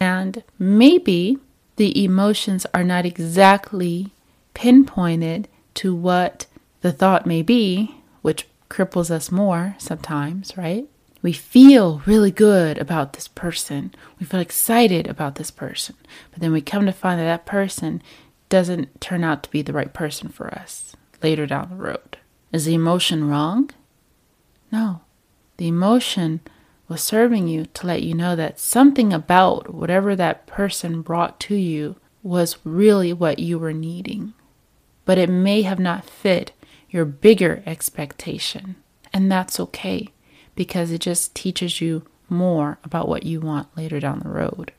And 0.00 0.42
maybe 0.58 1.38
the 1.76 2.04
emotions 2.04 2.66
are 2.74 2.84
not 2.84 3.06
exactly 3.06 4.12
pinpointed 4.54 5.48
to 5.74 5.94
what 5.94 6.46
the 6.80 6.92
thought 6.92 7.26
may 7.26 7.42
be, 7.42 7.94
which 8.22 8.48
cripples 8.68 9.10
us 9.10 9.30
more 9.30 9.76
sometimes, 9.78 10.56
right? 10.56 10.86
We 11.22 11.32
feel 11.32 12.02
really 12.06 12.30
good 12.30 12.78
about 12.78 13.12
this 13.12 13.28
person. 13.28 13.94
We 14.18 14.26
feel 14.26 14.40
excited 14.40 15.06
about 15.06 15.34
this 15.34 15.50
person. 15.50 15.96
But 16.30 16.40
then 16.40 16.52
we 16.52 16.62
come 16.62 16.86
to 16.86 16.92
find 16.92 17.20
that 17.20 17.24
that 17.24 17.46
person 17.46 18.02
doesn't 18.50 19.00
turn 19.00 19.24
out 19.24 19.42
to 19.44 19.50
be 19.50 19.62
the 19.62 19.72
right 19.72 19.94
person 19.94 20.28
for 20.28 20.52
us 20.52 20.94
later 21.22 21.46
down 21.46 21.70
the 21.70 21.76
road. 21.76 22.18
Is 22.52 22.66
the 22.66 22.74
emotion 22.74 23.28
wrong? 23.28 23.70
No. 24.70 25.00
The 25.56 25.68
emotion 25.68 26.40
was 26.88 27.02
serving 27.02 27.48
you 27.48 27.66
to 27.66 27.86
let 27.86 28.02
you 28.02 28.14
know 28.14 28.34
that 28.36 28.58
something 28.58 29.12
about 29.12 29.72
whatever 29.72 30.16
that 30.16 30.46
person 30.46 31.02
brought 31.02 31.38
to 31.40 31.54
you 31.54 31.96
was 32.22 32.58
really 32.64 33.12
what 33.12 33.38
you 33.38 33.58
were 33.58 33.72
needing. 33.72 34.34
But 35.04 35.16
it 35.16 35.30
may 35.30 35.62
have 35.62 35.78
not 35.78 36.04
fit 36.04 36.52
your 36.90 37.04
bigger 37.04 37.62
expectation. 37.64 38.76
And 39.12 39.30
that's 39.30 39.60
okay 39.60 40.08
because 40.54 40.90
it 40.90 41.00
just 41.00 41.34
teaches 41.34 41.80
you 41.80 42.04
more 42.28 42.78
about 42.84 43.08
what 43.08 43.24
you 43.24 43.40
want 43.40 43.68
later 43.76 44.00
down 44.00 44.20
the 44.20 44.28
road. 44.28 44.72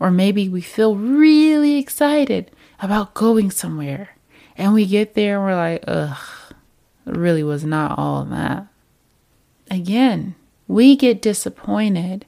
Or 0.00 0.10
maybe 0.10 0.48
we 0.48 0.60
feel 0.60 0.96
really 0.96 1.76
excited 1.76 2.50
about 2.80 3.14
going 3.14 3.50
somewhere 3.50 4.10
and 4.56 4.74
we 4.74 4.86
get 4.86 5.14
there 5.14 5.36
and 5.36 5.44
we're 5.44 5.56
like, 5.56 5.84
ugh, 5.86 6.18
it 7.06 7.16
really 7.16 7.42
was 7.42 7.64
not 7.64 7.98
all 7.98 8.24
that. 8.24 8.66
Again, 9.70 10.34
we 10.66 10.96
get 10.96 11.22
disappointed 11.22 12.26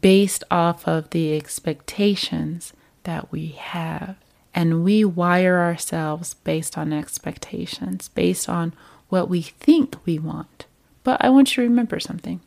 based 0.00 0.44
off 0.50 0.86
of 0.86 1.10
the 1.10 1.36
expectations 1.36 2.72
that 3.04 3.32
we 3.32 3.48
have. 3.48 4.16
And 4.54 4.82
we 4.82 5.04
wire 5.04 5.60
ourselves 5.60 6.34
based 6.34 6.76
on 6.76 6.92
expectations, 6.92 8.08
based 8.08 8.48
on 8.48 8.72
what 9.08 9.28
we 9.28 9.42
think 9.42 9.96
we 10.04 10.18
want. 10.18 10.66
But 11.04 11.22
I 11.24 11.30
want 11.30 11.56
you 11.56 11.62
to 11.62 11.68
remember 11.68 12.00
something 12.00 12.40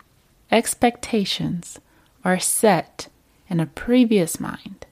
expectations 0.52 1.80
are 2.26 2.40
set 2.40 3.08
in 3.50 3.62
a 3.62 3.66
previous 3.66 4.40
mind, 4.40 4.86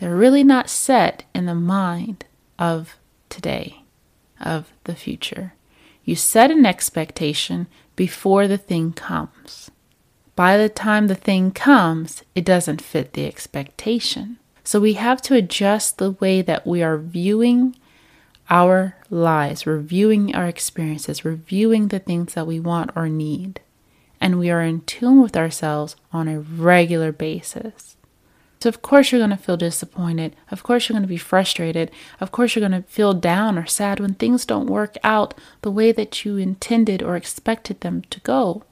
they're 0.00 0.16
really 0.16 0.42
not 0.42 0.70
set 0.70 1.24
in 1.34 1.44
the 1.44 1.54
mind 1.54 2.24
of 2.58 2.96
today, 3.28 3.82
of 4.40 4.72
the 4.84 4.94
future. 4.94 5.52
You 6.06 6.16
set 6.16 6.50
an 6.50 6.64
expectation 6.64 7.66
before 7.96 8.48
the 8.48 8.56
thing 8.56 8.94
comes. 8.94 9.70
By 10.34 10.56
the 10.56 10.70
time 10.70 11.08
the 11.08 11.14
thing 11.14 11.50
comes, 11.50 12.22
it 12.34 12.46
doesn't 12.46 12.80
fit 12.80 13.12
the 13.12 13.26
expectation. 13.26 14.38
So 14.64 14.80
we 14.80 14.94
have 14.94 15.20
to 15.22 15.34
adjust 15.34 15.98
the 15.98 16.12
way 16.12 16.40
that 16.40 16.66
we 16.66 16.82
are 16.82 16.96
viewing 16.96 17.76
our 18.48 18.96
lives, 19.10 19.66
reviewing 19.66 20.34
our 20.34 20.46
experiences, 20.46 21.26
reviewing 21.26 21.88
the 21.88 21.98
things 21.98 22.32
that 22.32 22.46
we 22.46 22.58
want 22.58 22.90
or 22.96 23.10
need. 23.10 23.60
And 24.18 24.38
we 24.38 24.48
are 24.48 24.62
in 24.62 24.80
tune 24.80 25.20
with 25.20 25.36
ourselves 25.36 25.94
on 26.10 26.26
a 26.26 26.40
regular 26.40 27.12
basis. 27.12 27.96
So, 28.60 28.68
of 28.68 28.82
course, 28.82 29.10
you're 29.10 29.20
going 29.20 29.30
to 29.30 29.36
feel 29.38 29.56
disappointed. 29.56 30.36
Of 30.50 30.62
course, 30.62 30.88
you're 30.88 30.94
going 30.94 31.02
to 31.02 31.08
be 31.08 31.16
frustrated. 31.16 31.90
Of 32.20 32.30
course, 32.30 32.54
you're 32.54 32.68
going 32.68 32.82
to 32.82 32.88
feel 32.88 33.14
down 33.14 33.56
or 33.56 33.64
sad 33.64 34.00
when 34.00 34.14
things 34.14 34.44
don't 34.44 34.66
work 34.66 34.96
out 35.02 35.32
the 35.62 35.70
way 35.70 35.92
that 35.92 36.24
you 36.24 36.36
intended 36.36 37.02
or 37.02 37.16
expected 37.16 37.80
them 37.80 38.02
to 38.10 38.20
go. 38.20 38.64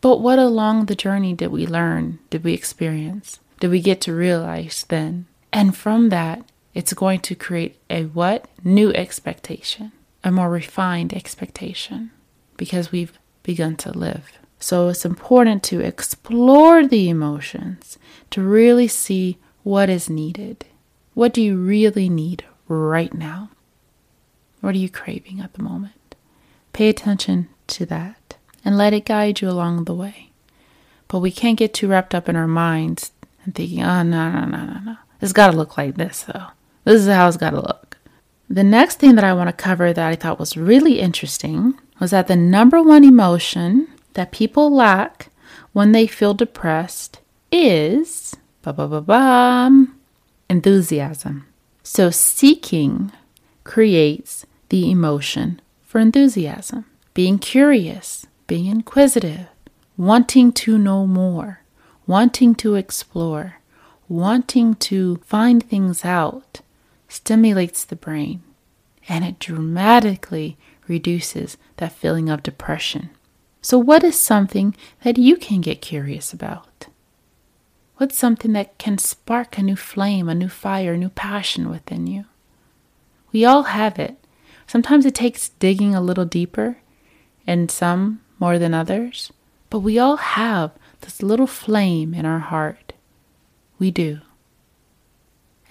But 0.00 0.20
what 0.20 0.38
along 0.38 0.86
the 0.86 0.94
journey 0.94 1.32
did 1.34 1.48
we 1.48 1.66
learn? 1.66 2.20
Did 2.30 2.44
we 2.44 2.54
experience? 2.54 3.40
Did 3.58 3.72
we 3.72 3.80
get 3.80 4.00
to 4.02 4.14
realize 4.14 4.84
then? 4.88 5.26
And 5.52 5.76
from 5.76 6.10
that, 6.10 6.44
it's 6.72 6.92
going 6.92 7.20
to 7.20 7.34
create 7.34 7.76
a 7.90 8.04
what? 8.04 8.46
New 8.62 8.92
expectation, 8.92 9.90
a 10.22 10.30
more 10.30 10.50
refined 10.50 11.12
expectation 11.12 12.12
because 12.56 12.92
we've 12.92 13.18
begun 13.42 13.74
to 13.76 13.90
live. 13.90 14.30
So 14.66 14.88
it's 14.88 15.04
important 15.04 15.62
to 15.70 15.78
explore 15.78 16.88
the 16.88 17.08
emotions 17.08 18.00
to 18.30 18.42
really 18.42 18.88
see 18.88 19.38
what 19.62 19.88
is 19.88 20.10
needed. 20.10 20.64
What 21.14 21.32
do 21.32 21.40
you 21.40 21.56
really 21.56 22.08
need 22.08 22.44
right 22.66 23.14
now? 23.14 23.50
What 24.62 24.74
are 24.74 24.78
you 24.78 24.88
craving 24.88 25.38
at 25.38 25.52
the 25.52 25.62
moment? 25.62 26.16
Pay 26.72 26.88
attention 26.88 27.48
to 27.68 27.86
that 27.86 28.38
and 28.64 28.76
let 28.76 28.92
it 28.92 29.04
guide 29.04 29.40
you 29.40 29.48
along 29.48 29.84
the 29.84 29.94
way. 29.94 30.30
But 31.06 31.20
we 31.20 31.30
can't 31.30 31.56
get 31.60 31.72
too 31.72 31.86
wrapped 31.86 32.12
up 32.12 32.28
in 32.28 32.34
our 32.34 32.48
minds 32.48 33.12
and 33.44 33.54
thinking, 33.54 33.84
oh, 33.84 34.02
no, 34.02 34.32
no, 34.32 34.46
no, 34.46 34.64
no, 34.64 34.80
no. 34.80 34.96
It's 35.20 35.32
got 35.32 35.52
to 35.52 35.56
look 35.56 35.78
like 35.78 35.94
this, 35.94 36.24
though. 36.24 36.46
This 36.82 37.02
is 37.02 37.06
how 37.06 37.28
it's 37.28 37.36
got 37.36 37.50
to 37.50 37.60
look. 37.60 37.98
The 38.50 38.64
next 38.64 38.98
thing 38.98 39.14
that 39.14 39.24
I 39.24 39.32
want 39.32 39.48
to 39.48 39.52
cover 39.52 39.92
that 39.92 40.08
I 40.08 40.16
thought 40.16 40.40
was 40.40 40.56
really 40.56 40.98
interesting 40.98 41.78
was 42.00 42.10
that 42.10 42.26
the 42.26 42.34
number 42.34 42.82
one 42.82 43.04
emotion 43.04 43.86
that 44.16 44.32
people 44.32 44.74
lack 44.74 45.28
when 45.74 45.92
they 45.92 46.06
feel 46.06 46.32
depressed 46.32 47.20
is 47.52 48.34
enthusiasm. 50.48 51.44
So 51.82 52.10
seeking 52.10 53.12
creates 53.62 54.46
the 54.70 54.90
emotion 54.90 55.60
for 55.84 56.00
enthusiasm, 56.00 56.86
being 57.12 57.38
curious, 57.38 58.26
being 58.46 58.66
inquisitive, 58.66 59.48
wanting 59.98 60.50
to 60.52 60.78
know 60.78 61.06
more, 61.06 61.60
wanting 62.06 62.54
to 62.56 62.74
explore, 62.74 63.60
wanting 64.08 64.76
to 64.76 65.16
find 65.26 65.62
things 65.62 66.06
out 66.06 66.62
stimulates 67.08 67.84
the 67.84 67.96
brain 67.96 68.42
and 69.08 69.24
it 69.26 69.38
dramatically 69.38 70.56
reduces 70.88 71.58
that 71.76 71.92
feeling 71.92 72.30
of 72.30 72.42
depression. 72.42 73.10
So, 73.66 73.78
what 73.78 74.04
is 74.04 74.14
something 74.16 74.76
that 75.02 75.18
you 75.18 75.34
can 75.34 75.60
get 75.60 75.82
curious 75.82 76.32
about? 76.32 76.86
What's 77.96 78.16
something 78.16 78.52
that 78.52 78.78
can 78.78 78.96
spark 78.96 79.58
a 79.58 79.62
new 79.62 79.74
flame, 79.74 80.28
a 80.28 80.36
new 80.36 80.48
fire, 80.48 80.92
a 80.92 80.96
new 80.96 81.08
passion 81.08 81.68
within 81.68 82.06
you? 82.06 82.26
We 83.32 83.44
all 83.44 83.64
have 83.64 83.98
it. 83.98 84.18
Sometimes 84.68 85.04
it 85.04 85.16
takes 85.16 85.48
digging 85.48 85.96
a 85.96 86.00
little 86.00 86.24
deeper, 86.24 86.78
and 87.44 87.68
some 87.68 88.20
more 88.38 88.56
than 88.56 88.72
others, 88.72 89.32
but 89.68 89.80
we 89.80 89.98
all 89.98 90.18
have 90.18 90.70
this 91.00 91.20
little 91.20 91.48
flame 91.48 92.14
in 92.14 92.24
our 92.24 92.38
heart. 92.38 92.92
We 93.80 93.90
do. 93.90 94.20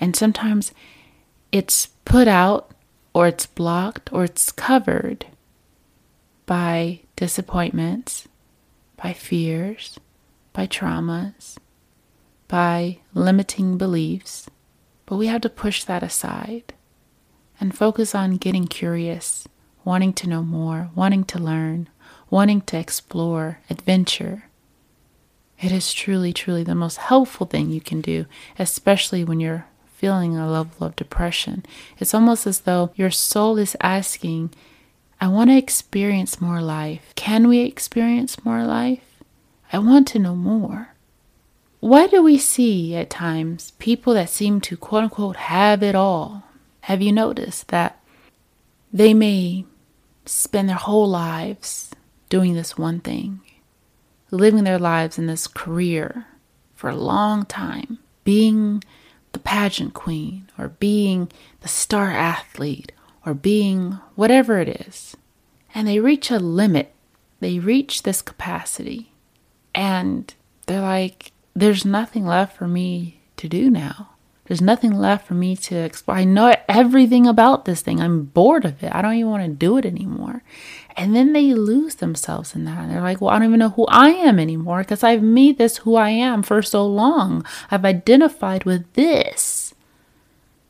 And 0.01 0.17
sometimes 0.17 0.73
it's 1.53 1.87
put 2.03 2.27
out, 2.27 2.71
or 3.13 3.27
it's 3.27 3.45
blocked, 3.45 4.11
or 4.11 4.25
it's 4.25 4.51
covered 4.51 5.27
by 6.45 7.01
disappointments, 7.15 8.27
by 8.97 9.13
fears, 9.13 9.99
by 10.53 10.67
traumas, 10.67 11.57
by 12.47 12.99
limiting 13.13 13.77
beliefs. 13.77 14.49
But 15.05 15.17
we 15.17 15.27
have 15.27 15.41
to 15.41 15.49
push 15.49 15.83
that 15.83 16.03
aside 16.03 16.73
and 17.59 17.75
focus 17.77 18.15
on 18.15 18.37
getting 18.37 18.67
curious, 18.67 19.47
wanting 19.83 20.13
to 20.13 20.29
know 20.29 20.43
more, 20.43 20.89
wanting 20.95 21.23
to 21.25 21.39
learn, 21.39 21.89
wanting 22.29 22.61
to 22.61 22.77
explore, 22.77 23.59
adventure. 23.69 24.45
It 25.59 25.71
is 25.71 25.93
truly, 25.93 26.33
truly 26.33 26.63
the 26.63 26.75
most 26.75 26.97
helpful 26.97 27.47
thing 27.47 27.69
you 27.69 27.81
can 27.81 28.01
do, 28.01 28.25
especially 28.59 29.23
when 29.23 29.39
you're 29.39 29.67
feeling 29.93 30.35
a 30.35 30.49
level 30.49 30.85
of 30.85 30.95
depression. 30.95 31.65
It's 31.97 32.13
almost 32.13 32.45
as 32.45 32.61
though 32.61 32.91
your 32.95 33.11
soul 33.11 33.57
is 33.57 33.77
asking, 33.79 34.51
I 35.19 35.27
want 35.27 35.49
to 35.49 35.57
experience 35.57 36.41
more 36.41 36.61
life. 36.61 37.13
Can 37.15 37.47
we 37.47 37.59
experience 37.59 38.43
more 38.43 38.63
life? 38.63 39.23
I 39.71 39.79
want 39.79 40.07
to 40.09 40.19
know 40.19 40.35
more. 40.35 40.89
Why 41.79 42.07
do 42.07 42.21
we 42.23 42.37
see 42.37 42.95
at 42.95 43.09
times 43.09 43.71
people 43.79 44.13
that 44.15 44.29
seem 44.29 44.59
to 44.61 44.77
quote 44.77 45.03
unquote 45.03 45.35
have 45.35 45.83
it 45.83 45.95
all? 45.95 46.43
Have 46.81 47.01
you 47.01 47.11
noticed 47.11 47.69
that 47.69 47.99
they 48.91 49.13
may 49.13 49.65
spend 50.25 50.69
their 50.69 50.75
whole 50.75 51.07
lives 51.07 51.91
doing 52.29 52.53
this 52.53 52.77
one 52.77 52.99
thing, 52.99 53.41
living 54.31 54.63
their 54.63 54.79
lives 54.79 55.17
in 55.17 55.27
this 55.27 55.47
career 55.47 56.25
for 56.73 56.89
a 56.89 56.95
long 56.95 57.45
time, 57.45 57.99
being 58.23 58.83
the 59.31 59.39
pageant 59.39 59.93
queen 59.93 60.49
or 60.57 60.69
being 60.69 61.31
the 61.61 61.67
star 61.67 62.11
athlete 62.11 62.91
or 63.25 63.33
being 63.33 63.99
whatever 64.15 64.59
it 64.59 64.69
is. 64.87 65.17
And 65.73 65.87
they 65.87 65.99
reach 65.99 66.31
a 66.31 66.39
limit, 66.39 66.93
they 67.39 67.59
reach 67.59 68.03
this 68.03 68.21
capacity, 68.21 69.11
And 69.73 70.33
they're 70.67 70.81
like, 70.81 71.33
there's 71.53 71.85
nothing 71.85 72.25
left 72.25 72.55
for 72.55 72.67
me 72.67 73.21
to 73.37 73.49
do 73.49 73.69
now. 73.69 74.11
There's 74.45 74.61
nothing 74.61 74.93
left 74.93 75.27
for 75.27 75.33
me 75.33 75.55
to 75.57 75.75
explore. 75.75 76.17
I 76.17 76.23
know 76.23 76.55
everything 76.69 77.25
about 77.25 77.65
this 77.65 77.81
thing. 77.81 77.99
I'm 77.99 78.25
bored 78.25 78.63
of 78.63 78.83
it. 78.83 78.93
I 78.93 79.01
don't 79.01 79.15
even 79.15 79.31
want 79.31 79.43
to 79.43 79.49
do 79.49 79.77
it 79.77 79.85
anymore. 79.85 80.43
And 80.95 81.15
then 81.15 81.33
they 81.33 81.53
lose 81.53 81.95
themselves 81.95 82.55
in 82.55 82.63
that. 82.65 82.77
And 82.77 82.91
they're 82.91 83.01
like, 83.01 83.19
well, 83.19 83.31
I 83.31 83.39
don't 83.39 83.47
even 83.47 83.59
know 83.59 83.69
who 83.69 83.87
I 83.87 84.09
am 84.09 84.39
anymore 84.39 84.79
because 84.79 85.03
I've 85.03 85.23
made 85.23 85.57
this 85.57 85.77
who 85.77 85.95
I 85.95 86.09
am 86.09 86.43
for 86.43 86.61
so 86.61 86.85
long. 86.85 87.43
I've 87.71 87.85
identified 87.85 88.65
with 88.65 88.93
this. 88.93 89.73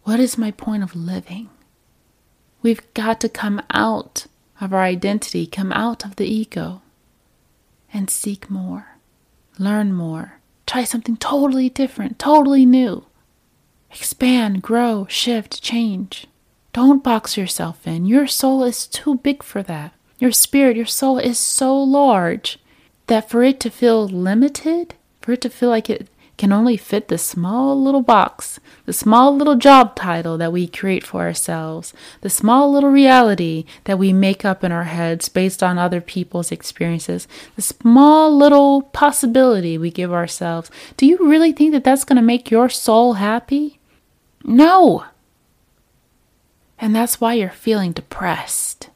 What 0.04 0.20
is 0.20 0.38
my 0.38 0.52
point 0.52 0.82
of 0.82 0.96
living? 0.96 1.50
We've 2.66 2.94
got 2.96 3.22
to 3.22 3.30
come 3.30 3.62
out 3.70 4.26
of 4.60 4.74
our 4.74 4.82
identity, 4.82 5.46
come 5.46 5.72
out 5.72 6.04
of 6.04 6.16
the 6.16 6.26
ego, 6.26 6.82
and 7.94 8.10
seek 8.10 8.50
more, 8.50 8.98
learn 9.60 9.94
more, 9.94 10.40
try 10.66 10.84
something 10.84 11.16
totally 11.16 11.70
different, 11.70 12.18
totally 12.18 12.66
new. 12.66 13.06
Expand, 13.92 14.64
grow, 14.64 15.06
shift, 15.08 15.62
change. 15.62 16.26
Don't 16.74 17.04
box 17.04 17.38
yourself 17.38 17.86
in. 17.86 18.08
Your 18.08 18.26
soul 18.26 18.64
is 18.64 18.88
too 18.88 19.20
big 19.20 19.44
for 19.44 19.62
that. 19.62 19.94
Your 20.18 20.32
spirit, 20.32 20.76
your 20.76 20.88
soul 20.88 21.20
is 21.20 21.38
so 21.38 21.78
large 21.78 22.58
that 23.06 23.30
for 23.30 23.44
it 23.44 23.60
to 23.60 23.70
feel 23.70 24.08
limited, 24.08 24.96
for 25.22 25.34
it 25.34 25.42
to 25.42 25.52
feel 25.52 25.70
like 25.70 25.88
it 25.88 26.08
can 26.38 26.52
only 26.52 26.76
fit 26.78 27.08
the 27.08 27.18
small 27.18 27.82
little 27.82 28.02
box, 28.02 28.60
the 28.86 28.94
small 28.94 29.36
little 29.36 29.56
job 29.56 29.96
title 29.96 30.38
that 30.38 30.52
we 30.52 30.68
create 30.68 31.04
for 31.04 31.22
ourselves, 31.22 31.94
the 32.22 32.30
small 32.30 32.72
little 32.72 32.90
reality 32.90 33.66
that 33.86 33.98
we 33.98 34.12
make 34.12 34.44
up 34.44 34.64
in 34.64 34.72
our 34.72 34.84
heads 34.84 35.30
based 35.30 35.64
on 35.64 35.78
other 35.78 36.02
people's 36.02 36.52
experiences, 36.52 37.28
the 37.56 37.62
small 37.62 38.36
little 38.36 38.82
possibility 38.82 39.78
we 39.78 39.92
give 39.92 40.12
ourselves. 40.12 40.70
Do 40.98 41.06
you 41.06 41.18
really 41.18 41.52
think 41.52 41.72
that 41.72 41.84
that's 41.84 42.04
going 42.04 42.18
to 42.18 42.22
make 42.22 42.52
your 42.52 42.70
soul 42.70 43.14
happy? 43.14 43.80
No. 44.44 45.06
And 46.78 46.96
that's 46.96 47.22
why 47.22 47.36
you're 47.36 47.50
feeling 47.50 47.94
depressed. 47.94 48.90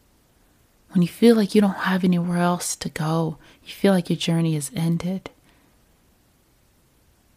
When 0.91 1.01
you 1.01 1.08
feel 1.08 1.36
like 1.36 1.55
you 1.55 1.62
don't 1.62 1.72
have 1.72 2.03
anywhere 2.03 2.39
else 2.39 2.75
to 2.77 2.89
go, 2.89 3.38
you 3.63 3.72
feel 3.72 3.93
like 3.93 4.10
your 4.10 4.17
journey 4.17 4.55
is 4.55 4.72
ended. 4.75 5.29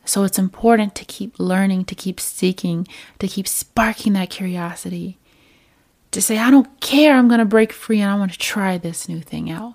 So 0.04 0.24
it's 0.24 0.38
important 0.38 0.94
to 0.96 1.04
keep 1.04 1.38
learning, 1.38 1.84
to 1.86 1.94
keep 1.94 2.18
seeking, 2.18 2.88
to 3.18 3.28
keep 3.28 3.46
sparking 3.46 4.14
that 4.14 4.30
curiosity. 4.30 5.18
To 6.10 6.20
say, 6.20 6.38
I 6.38 6.50
don't 6.50 6.80
care, 6.80 7.14
I'm 7.14 7.28
going 7.28 7.38
to 7.38 7.44
break 7.44 7.72
free 7.72 8.00
and 8.00 8.10
I 8.10 8.16
want 8.16 8.32
to 8.32 8.38
try 8.38 8.76
this 8.76 9.08
new 9.08 9.20
thing 9.20 9.50
out. 9.50 9.74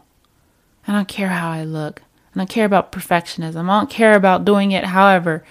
I 0.87 0.91
don't 0.91 1.07
care 1.07 1.29
how 1.29 1.49
I 1.49 1.63
look. 1.63 2.01
I 2.35 2.39
don't 2.39 2.49
care 2.49 2.65
about 2.65 2.91
perfectionism. 2.91 3.69
I 3.69 3.79
don't 3.79 3.89
care 3.89 4.15
about 4.15 4.45
doing 4.45 4.71
it 4.71 4.85
however. 4.85 5.43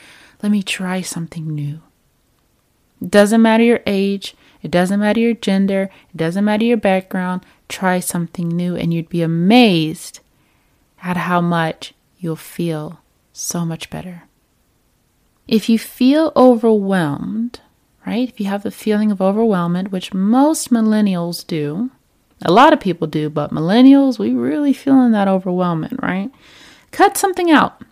Let 0.42 0.52
me 0.52 0.62
try 0.62 1.00
something 1.00 1.48
new. 1.48 1.80
It 3.02 3.10
doesn't 3.10 3.42
matter 3.42 3.64
your 3.64 3.80
age, 3.86 4.36
it 4.62 4.70
doesn't 4.70 5.00
matter 5.00 5.20
your 5.20 5.34
gender, 5.34 5.90
it 6.10 6.16
doesn't 6.16 6.44
matter 6.44 6.64
your 6.64 6.76
background. 6.76 7.44
Try 7.68 8.00
something 8.00 8.48
new, 8.48 8.76
and 8.76 8.94
you'd 8.94 9.08
be 9.08 9.22
amazed 9.22 10.20
at 11.02 11.16
how 11.16 11.40
much 11.40 11.94
you'll 12.18 12.36
feel 12.36 13.00
so 13.32 13.64
much 13.66 13.90
better. 13.90 14.22
If 15.46 15.68
you 15.68 15.78
feel 15.78 16.32
overwhelmed, 16.34 17.60
right? 18.04 18.28
If 18.28 18.40
you 18.40 18.46
have 18.46 18.62
the 18.62 18.70
feeling 18.70 19.12
of 19.12 19.18
overwhelmment, 19.18 19.90
which 19.90 20.12
most 20.12 20.70
millennials 20.70 21.46
do, 21.46 21.90
a 22.42 22.52
lot 22.52 22.72
of 22.72 22.80
people 22.80 23.06
do, 23.06 23.30
but 23.30 23.52
millennials, 23.52 24.18
we 24.18 24.32
really 24.32 24.72
feeling 24.72 25.12
that 25.12 25.28
overwhelmment, 25.28 26.02
right? 26.02 26.30
Cut 26.90 27.16
something 27.16 27.50
out. 27.50 27.82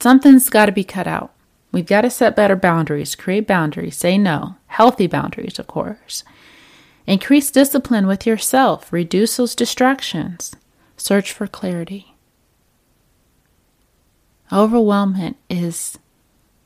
Something's 0.00 0.50
got 0.50 0.66
to 0.66 0.72
be 0.72 0.84
cut 0.84 1.06
out. 1.06 1.32
We've 1.72 1.86
got 1.86 2.02
to 2.02 2.10
set 2.10 2.36
better 2.36 2.56
boundaries, 2.56 3.14
create 3.14 3.46
boundaries, 3.46 3.96
say 3.96 4.18
no, 4.18 4.56
healthy 4.66 5.06
boundaries, 5.06 5.58
of 5.58 5.66
course. 5.66 6.24
Increase 7.06 7.50
discipline 7.50 8.06
with 8.06 8.26
yourself, 8.26 8.92
reduce 8.92 9.36
those 9.36 9.54
distractions, 9.54 10.54
search 10.96 11.32
for 11.32 11.46
clarity. 11.46 12.14
Overwhelmment 14.50 15.36
is 15.48 15.98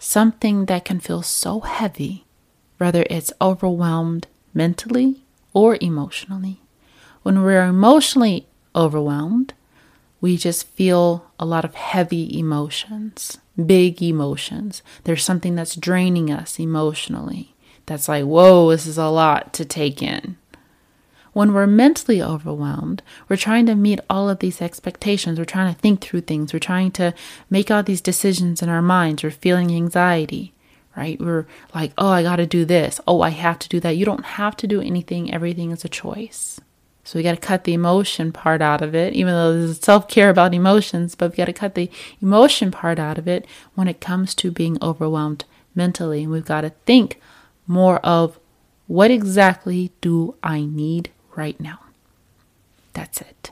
something 0.00 0.64
that 0.64 0.84
can 0.84 0.98
feel 0.98 1.22
so 1.22 1.60
heavy, 1.60 2.24
whether 2.78 3.06
it's 3.08 3.32
overwhelmed 3.40 4.26
mentally 4.52 5.22
or 5.52 5.78
emotionally. 5.80 6.60
When 7.22 7.42
we're 7.42 7.62
emotionally 7.62 8.48
overwhelmed, 8.74 9.54
we 10.20 10.36
just 10.36 10.66
feel 10.66 11.30
a 11.38 11.46
lot 11.46 11.64
of 11.64 11.76
heavy 11.76 12.36
emotions 12.36 13.38
big 13.66 14.02
emotions. 14.02 14.82
There's 15.04 15.24
something 15.24 15.54
that's 15.54 15.76
draining 15.76 16.30
us 16.30 16.58
emotionally. 16.58 17.54
That's 17.86 18.08
like, 18.08 18.24
whoa, 18.24 18.70
this 18.70 18.86
is 18.86 18.98
a 18.98 19.08
lot 19.08 19.52
to 19.54 19.64
take 19.64 20.02
in. 20.02 20.36
When 21.32 21.52
we're 21.52 21.66
mentally 21.66 22.20
overwhelmed, 22.20 23.02
we're 23.28 23.36
trying 23.36 23.66
to 23.66 23.74
meet 23.76 24.00
all 24.10 24.28
of 24.28 24.40
these 24.40 24.60
expectations. 24.60 25.38
We're 25.38 25.44
trying 25.44 25.72
to 25.72 25.80
think 25.80 26.00
through 26.00 26.22
things. 26.22 26.52
We're 26.52 26.58
trying 26.58 26.90
to 26.92 27.14
make 27.48 27.70
all 27.70 27.82
these 27.82 28.00
decisions 28.00 28.62
in 28.62 28.68
our 28.68 28.82
minds. 28.82 29.22
We're 29.22 29.30
feeling 29.30 29.70
anxiety, 29.70 30.52
right? 30.96 31.20
We're 31.20 31.46
like, 31.72 31.92
oh, 31.96 32.08
I 32.08 32.24
got 32.24 32.36
to 32.36 32.46
do 32.46 32.64
this. 32.64 33.00
Oh, 33.06 33.20
I 33.20 33.30
have 33.30 33.60
to 33.60 33.68
do 33.68 33.78
that. 33.80 33.96
You 33.96 34.04
don't 34.04 34.24
have 34.24 34.56
to 34.58 34.66
do 34.66 34.80
anything. 34.80 35.32
Everything 35.32 35.70
is 35.70 35.84
a 35.84 35.88
choice. 35.88 36.60
So 37.04 37.18
we 37.18 37.22
got 37.22 37.34
to 37.34 37.40
cut 37.40 37.64
the 37.64 37.74
emotion 37.74 38.32
part 38.32 38.60
out 38.60 38.82
of 38.82 38.94
it, 38.94 39.14
even 39.14 39.32
though 39.32 39.52
there's 39.52 39.80
self 39.80 40.08
care 40.08 40.30
about 40.30 40.52
emotions, 40.52 41.14
but 41.14 41.30
we 41.30 41.36
got 41.36 41.46
to 41.46 41.52
cut 41.52 41.74
the 41.74 41.90
emotion 42.20 42.70
part 42.70 42.98
out 42.98 43.18
of 43.18 43.28
it 43.28 43.46
when 43.74 43.88
it 43.88 44.00
comes 44.00 44.34
to 44.36 44.50
being 44.50 44.78
overwhelmed 44.82 45.44
mentally. 45.74 46.24
And 46.24 46.32
we've 46.32 46.44
got 46.44 46.62
to 46.62 46.70
think 46.86 47.20
more 47.66 47.98
of 48.00 48.38
what 48.86 49.10
exactly 49.10 49.92
do 50.00 50.34
I 50.42 50.64
need 50.64 51.10
right 51.40 51.58
now? 51.58 51.78
That's 52.92 53.22
it. 53.22 53.50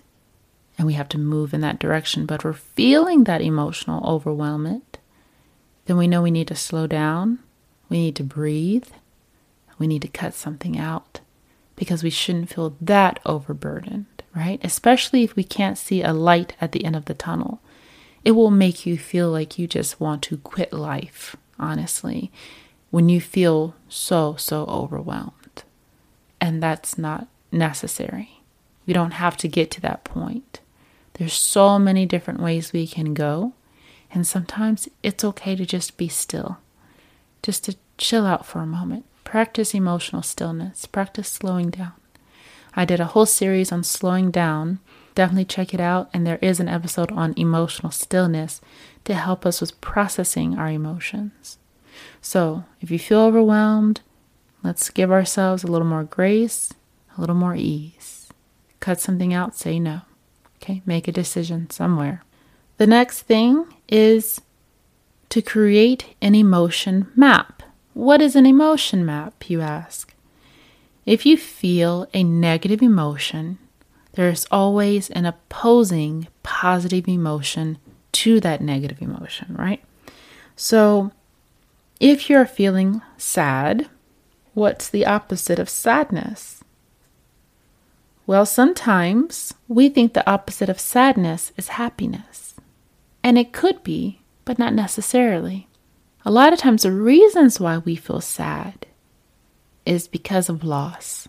And 0.77 0.87
we 0.87 0.93
have 0.93 1.09
to 1.09 1.19
move 1.19 1.55
in 1.55 1.63
that 1.63 1.79
direction. 1.79 2.27
But 2.27 2.41
if 2.41 2.45
we're 2.45 2.53
feeling 2.53 3.25
that 3.25 3.41
emotional 3.41 4.03
overwhelmment, 4.03 4.83
then 5.87 5.97
we 5.97 6.07
know 6.07 6.21
we 6.21 6.31
need 6.31 6.49
to 6.49 6.55
slow 6.55 6.87
down, 6.87 7.39
we 7.89 7.97
need 7.97 8.17
to 8.17 8.23
breathe, 8.23 8.89
we 9.79 9.87
need 9.87 10.03
to 10.03 10.09
cut 10.09 10.35
something 10.35 10.79
out 10.79 11.21
because 11.77 12.03
we 12.03 12.11
shouldn't 12.11 12.51
feel 12.51 12.77
that 12.79 13.21
overburdened, 13.25 14.23
right? 14.37 14.61
Especially 14.63 15.23
if 15.23 15.35
we 15.35 15.45
can't 15.45 15.79
see 15.79 16.03
a 16.03 16.13
light 16.13 16.53
at 16.61 16.73
the 16.73 16.85
end 16.85 16.95
of 16.95 17.07
the 17.07 17.15
tunnel. 17.15 17.61
It 18.23 18.33
will 18.33 18.51
make 18.51 18.85
you 18.85 18.99
feel 18.99 19.31
like 19.31 19.59
you 19.59 19.67
just 19.67 19.99
want 19.99 20.23
to 20.25 20.37
quit 20.37 20.75
life, 20.75 21.37
honestly, 21.59 22.31
when 22.91 23.09
you 23.09 23.21
feel 23.21 23.75
so, 23.89 24.37
so 24.37 24.67
overwhelmed. 24.67 25.63
And 26.39 26.63
that's 26.63 26.99
not 26.99 27.29
necessary. 27.51 28.43
We 28.87 28.93
don't 28.93 29.13
have 29.13 29.37
to 29.39 29.49
get 29.49 29.71
to 29.73 29.81
that 29.83 30.05
point. 30.05 30.61
There's 31.15 31.35
so 31.35 31.79
many 31.79 32.07
different 32.07 32.41
ways 32.41 32.73
we 32.73 32.87
can 32.87 33.13
go. 33.15 33.53
And 34.11 34.27
sometimes 34.27 34.89
it's 35.03 35.25
okay 35.25 35.55
to 35.57 35.67
just 35.67 35.97
be 35.97 36.09
still, 36.09 36.59
just 37.43 37.65
to 37.65 37.77
chill 37.99 38.25
out 38.25 38.47
for 38.47 38.61
a 38.61 38.67
moment. 38.67 39.05
Practice 39.25 39.75
emotional 39.75 40.23
stillness, 40.23 40.87
practice 40.87 41.29
slowing 41.29 41.69
down. 41.69 41.93
I 42.75 42.85
did 42.85 43.01
a 43.01 43.07
whole 43.07 43.27
series 43.27 43.73
on 43.73 43.83
slowing 43.85 44.31
down. 44.31 44.79
Definitely 45.15 45.45
check 45.45 45.75
it 45.75 45.81
out. 45.81 46.09
And 46.15 46.27
there 46.27 46.39
is 46.41 46.61
an 46.61 46.69
episode 46.69 47.13
on 47.13 47.35
emotional 47.37 47.93
stillness 47.93 48.61
to 49.05 49.15
help 49.15 49.45
us 49.45 49.61
with 49.61 49.79
processing 49.81 50.57
our 50.57 50.71
emotions. 50.71 51.59
So 52.23 52.65
if 52.81 52.91
you 52.91 52.99
feel 52.99 53.21
overwhelmed, 53.21 54.01
let's 54.63 54.91
give 54.91 55.11
ourselves 55.11 55.65
a 55.65 55.67
little 55.67 55.87
more 55.87 56.05
grace, 56.05 56.73
a 57.19 57.21
little 57.21 57.37
more 57.37 57.57
ease. 57.57 58.29
Cut 58.81 59.01
something 59.01 59.35
out, 59.35 59.57
say 59.57 59.81
no. 59.81 60.03
Okay, 60.57 60.83
make 60.87 61.09
a 61.09 61.13
decision 61.13 61.69
somewhere. 61.71 62.23
The 62.79 62.87
next 62.87 63.23
thing 63.23 63.67
is 63.89 64.41
to 65.31 65.43
create 65.43 66.15
an 66.23 66.35
emotion 66.35 67.11
map. 67.17 67.63
What 67.93 68.23
is 68.23 68.37
an 68.37 68.47
emotion 68.47 69.05
map, 69.05 69.51
you 69.51 69.61
ask? 69.61 70.15
If 71.05 71.27
you 71.27 71.37
feel 71.37 72.09
a 72.15 72.23
negative 72.23 72.83
emotion, 72.83 73.59
there 74.13 74.29
is 74.29 74.47
always 74.51 75.11
an 75.11 75.27
opposing 75.27 76.29
positive 76.43 77.09
emotion 77.09 77.79
to 78.13 78.41
that 78.41 78.61
negative 78.61 79.03
emotion, 79.03 79.55
right? 79.59 79.83
So, 80.55 81.13
if 82.01 82.31
you're 82.31 82.47
feeling 82.47 83.03
sad, 83.17 83.89
what's 84.55 84.89
the 84.89 85.07
opposite 85.07 85.59
of 85.59 85.69
sadness? 85.69 86.63
Well, 88.29 88.45
sometimes 88.45 89.55
we 89.69 89.89
think 89.89 90.13
the 90.13 90.31
opposite 90.31 90.69
of 90.69 90.79
sadness 90.79 91.51
is 91.57 91.69
happiness. 91.81 92.57
And 93.25 93.39
it 93.39 93.55
could 93.55 93.83
be, 93.83 94.21
but 94.45 94.59
not 94.59 94.75
necessarily. 94.75 95.67
A 96.27 96.31
lot 96.31 96.53
of 96.53 96.59
times, 96.59 96.83
the 96.83 96.93
reasons 96.93 97.59
why 97.59 97.79
we 97.79 97.97
feel 97.97 98.21
sad 98.21 98.85
is 99.87 100.07
because 100.07 100.51
of 100.51 100.63
loss. 100.63 101.27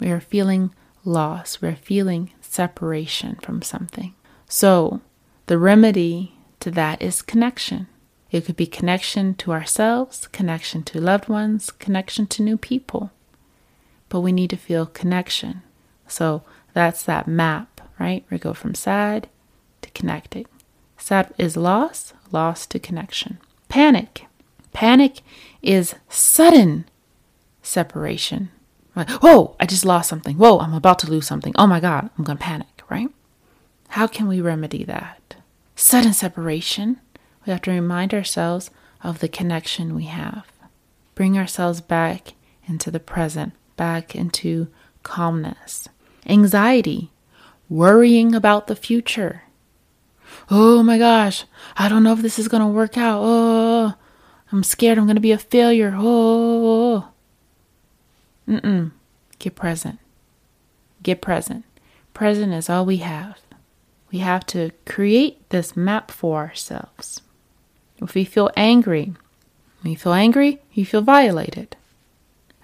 We 0.00 0.10
are 0.10 0.20
feeling 0.20 0.72
loss, 1.04 1.60
we're 1.60 1.76
feeling 1.76 2.32
separation 2.40 3.36
from 3.42 3.60
something. 3.60 4.14
So, 4.48 5.02
the 5.48 5.58
remedy 5.58 6.34
to 6.60 6.70
that 6.70 7.02
is 7.02 7.20
connection. 7.20 7.88
It 8.30 8.46
could 8.46 8.56
be 8.56 8.66
connection 8.66 9.34
to 9.34 9.52
ourselves, 9.52 10.28
connection 10.28 10.82
to 10.84 10.98
loved 10.98 11.28
ones, 11.28 11.70
connection 11.70 12.26
to 12.28 12.42
new 12.42 12.56
people. 12.56 13.10
But 14.08 14.20
we 14.20 14.32
need 14.32 14.48
to 14.48 14.56
feel 14.56 14.86
connection. 14.86 15.62
So 16.12 16.42
that's 16.74 17.02
that 17.04 17.26
map, 17.26 17.80
right? 17.98 18.24
We 18.30 18.36
go 18.38 18.52
from 18.52 18.74
sad 18.74 19.28
to 19.80 19.90
connecting. 19.92 20.44
Sad 20.98 21.32
is 21.38 21.56
loss, 21.56 22.12
loss 22.30 22.66
to 22.66 22.78
connection. 22.78 23.38
Panic. 23.68 24.26
Panic 24.72 25.20
is 25.62 25.94
sudden 26.10 26.84
separation. 27.62 28.50
Like, 28.94 29.08
whoa, 29.08 29.56
I 29.58 29.64
just 29.64 29.86
lost 29.86 30.10
something. 30.10 30.36
Whoa, 30.36 30.58
I'm 30.58 30.74
about 30.74 30.98
to 31.00 31.10
lose 31.10 31.26
something. 31.26 31.54
Oh 31.56 31.66
my 31.66 31.80
God, 31.80 32.10
I'm 32.18 32.24
going 32.24 32.36
to 32.36 32.44
panic, 32.44 32.82
right? 32.90 33.08
How 33.88 34.06
can 34.06 34.28
we 34.28 34.40
remedy 34.40 34.84
that? 34.84 35.36
Sudden 35.76 36.12
separation. 36.12 37.00
We 37.46 37.52
have 37.52 37.62
to 37.62 37.70
remind 37.70 38.12
ourselves 38.12 38.70
of 39.02 39.20
the 39.20 39.28
connection 39.28 39.94
we 39.94 40.04
have. 40.04 40.46
Bring 41.14 41.38
ourselves 41.38 41.80
back 41.80 42.34
into 42.66 42.90
the 42.90 43.00
present, 43.00 43.54
back 43.76 44.14
into 44.14 44.68
calmness. 45.02 45.88
Anxiety, 46.26 47.10
worrying 47.68 48.34
about 48.34 48.66
the 48.66 48.76
future. 48.76 49.42
Oh 50.50 50.82
my 50.82 50.98
gosh, 50.98 51.44
I 51.76 51.88
don't 51.88 52.02
know 52.02 52.12
if 52.12 52.22
this 52.22 52.38
is 52.38 52.48
going 52.48 52.62
to 52.62 52.66
work 52.66 52.96
out. 52.96 53.20
Oh, 53.22 53.94
I'm 54.50 54.62
scared 54.62 54.98
I'm 54.98 55.06
going 55.06 55.16
to 55.16 55.20
be 55.20 55.32
a 55.32 55.38
failure. 55.38 55.94
Oh, 55.96 57.08
Mm-mm. 58.48 58.92
Get 59.38 59.54
present. 59.54 59.98
Get 61.02 61.22
present. 61.22 61.64
Present 62.14 62.52
is 62.52 62.68
all 62.68 62.84
we 62.84 62.98
have. 62.98 63.38
We 64.10 64.18
have 64.18 64.44
to 64.48 64.72
create 64.84 65.48
this 65.50 65.76
map 65.76 66.10
for 66.10 66.38
ourselves. 66.38 67.22
If 67.98 68.14
we 68.14 68.24
feel 68.24 68.50
angry, 68.56 69.14
when 69.80 69.92
you 69.92 69.96
feel 69.96 70.12
angry, 70.12 70.60
you 70.72 70.84
feel 70.84 71.02
violated. 71.02 71.76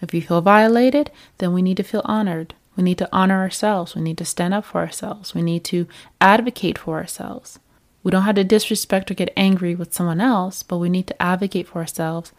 If 0.01 0.13
you 0.13 0.21
feel 0.21 0.41
violated, 0.41 1.11
then 1.39 1.53
we 1.53 1.63
need 1.63 1.79
to 1.79 1.83
feel 1.83 2.03
honored. 2.05 2.55
We 2.79 2.85
need 2.85 2.99
to 2.99 3.09
honor 3.13 3.41
ourselves. 3.41 3.97
We 3.97 4.03
need 4.03 4.19
to 4.19 4.25
stand 4.25 4.55
up 4.55 4.65
for 4.65 4.79
ourselves. 4.81 5.35
We 5.35 5.43
need 5.43 5.65
to 5.65 5.89
advocate 6.21 6.79
for 6.79 6.97
ourselves. 6.97 7.59
We 8.05 8.13
don't 8.13 8.23
have 8.23 8.37
to 8.37 8.45
disrespect 8.45 9.11
or 9.11 9.15
get 9.15 9.33
angry 9.37 9.75
with 9.75 9.93
someone 9.93 10.21
else, 10.21 10.63
but 10.63 10.79
we 10.79 10.89
need 10.89 11.09
to 11.09 11.21
advocate 11.21 11.67
for 11.67 11.81
ourselves 11.81 12.31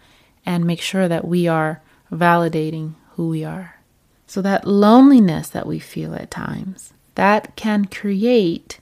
and 0.46 0.64
make 0.64 0.80
sure 0.80 1.10
that 1.10 1.28
we 1.28 1.50
are 1.50 1.82
validating 2.10 2.94
who 3.12 3.28
we 3.28 3.44
are. 3.44 3.80
So, 4.28 4.42
that 4.42 4.66
loneliness 4.66 5.50
that 5.50 5.68
we 5.68 5.78
feel 5.78 6.16
at 6.16 6.32
times, 6.32 6.94
that 7.16 7.58
can 7.58 7.86
create 7.86 8.80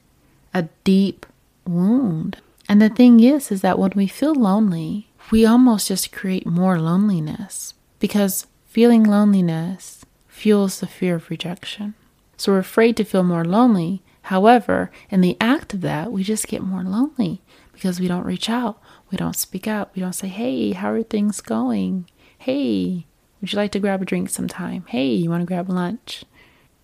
a 0.53 0.69
deep 0.83 1.25
wound. 1.65 2.37
And 2.69 2.79
the 2.79 2.89
thing 2.89 3.19
is, 3.19 3.51
is 3.51 3.61
that 3.61 3.79
when 3.79 3.93
we 3.95 4.05
feel 4.05 4.35
lonely, 4.35 5.07
we 5.31 5.43
almost 5.43 5.87
just 5.87 6.11
create 6.11 6.45
more 6.45 6.79
loneliness 6.79 7.73
because 7.97 8.45
feeling 8.67 9.03
loneliness 9.03 9.96
fuels 10.37 10.79
the 10.79 10.87
fear 10.87 11.15
of 11.15 11.31
rejection. 11.31 11.95
So 12.37 12.51
we're 12.51 12.59
afraid 12.59 12.95
to 12.97 13.03
feel 13.03 13.23
more 13.23 13.43
lonely. 13.43 14.03
However, 14.21 14.91
in 15.09 15.21
the 15.21 15.35
act 15.41 15.73
of 15.73 15.81
that, 15.81 16.11
we 16.11 16.23
just 16.23 16.47
get 16.47 16.61
more 16.61 16.83
lonely 16.83 17.41
because 17.73 17.99
we 17.99 18.07
don't 18.07 18.25
reach 18.25 18.47
out. 18.47 18.79
We 19.09 19.17
don't 19.17 19.35
speak 19.35 19.67
out. 19.67 19.89
We 19.95 20.01
don't 20.01 20.13
say, 20.13 20.27
hey, 20.27 20.73
how 20.73 20.91
are 20.91 21.01
things 21.01 21.41
going? 21.41 22.07
Hey, 22.37 23.07
would 23.41 23.51
you 23.51 23.57
like 23.57 23.71
to 23.71 23.79
grab 23.79 24.03
a 24.03 24.05
drink 24.05 24.29
sometime? 24.29 24.85
Hey, 24.87 25.07
you 25.07 25.31
want 25.31 25.41
to 25.41 25.47
grab 25.47 25.69
lunch? 25.69 26.23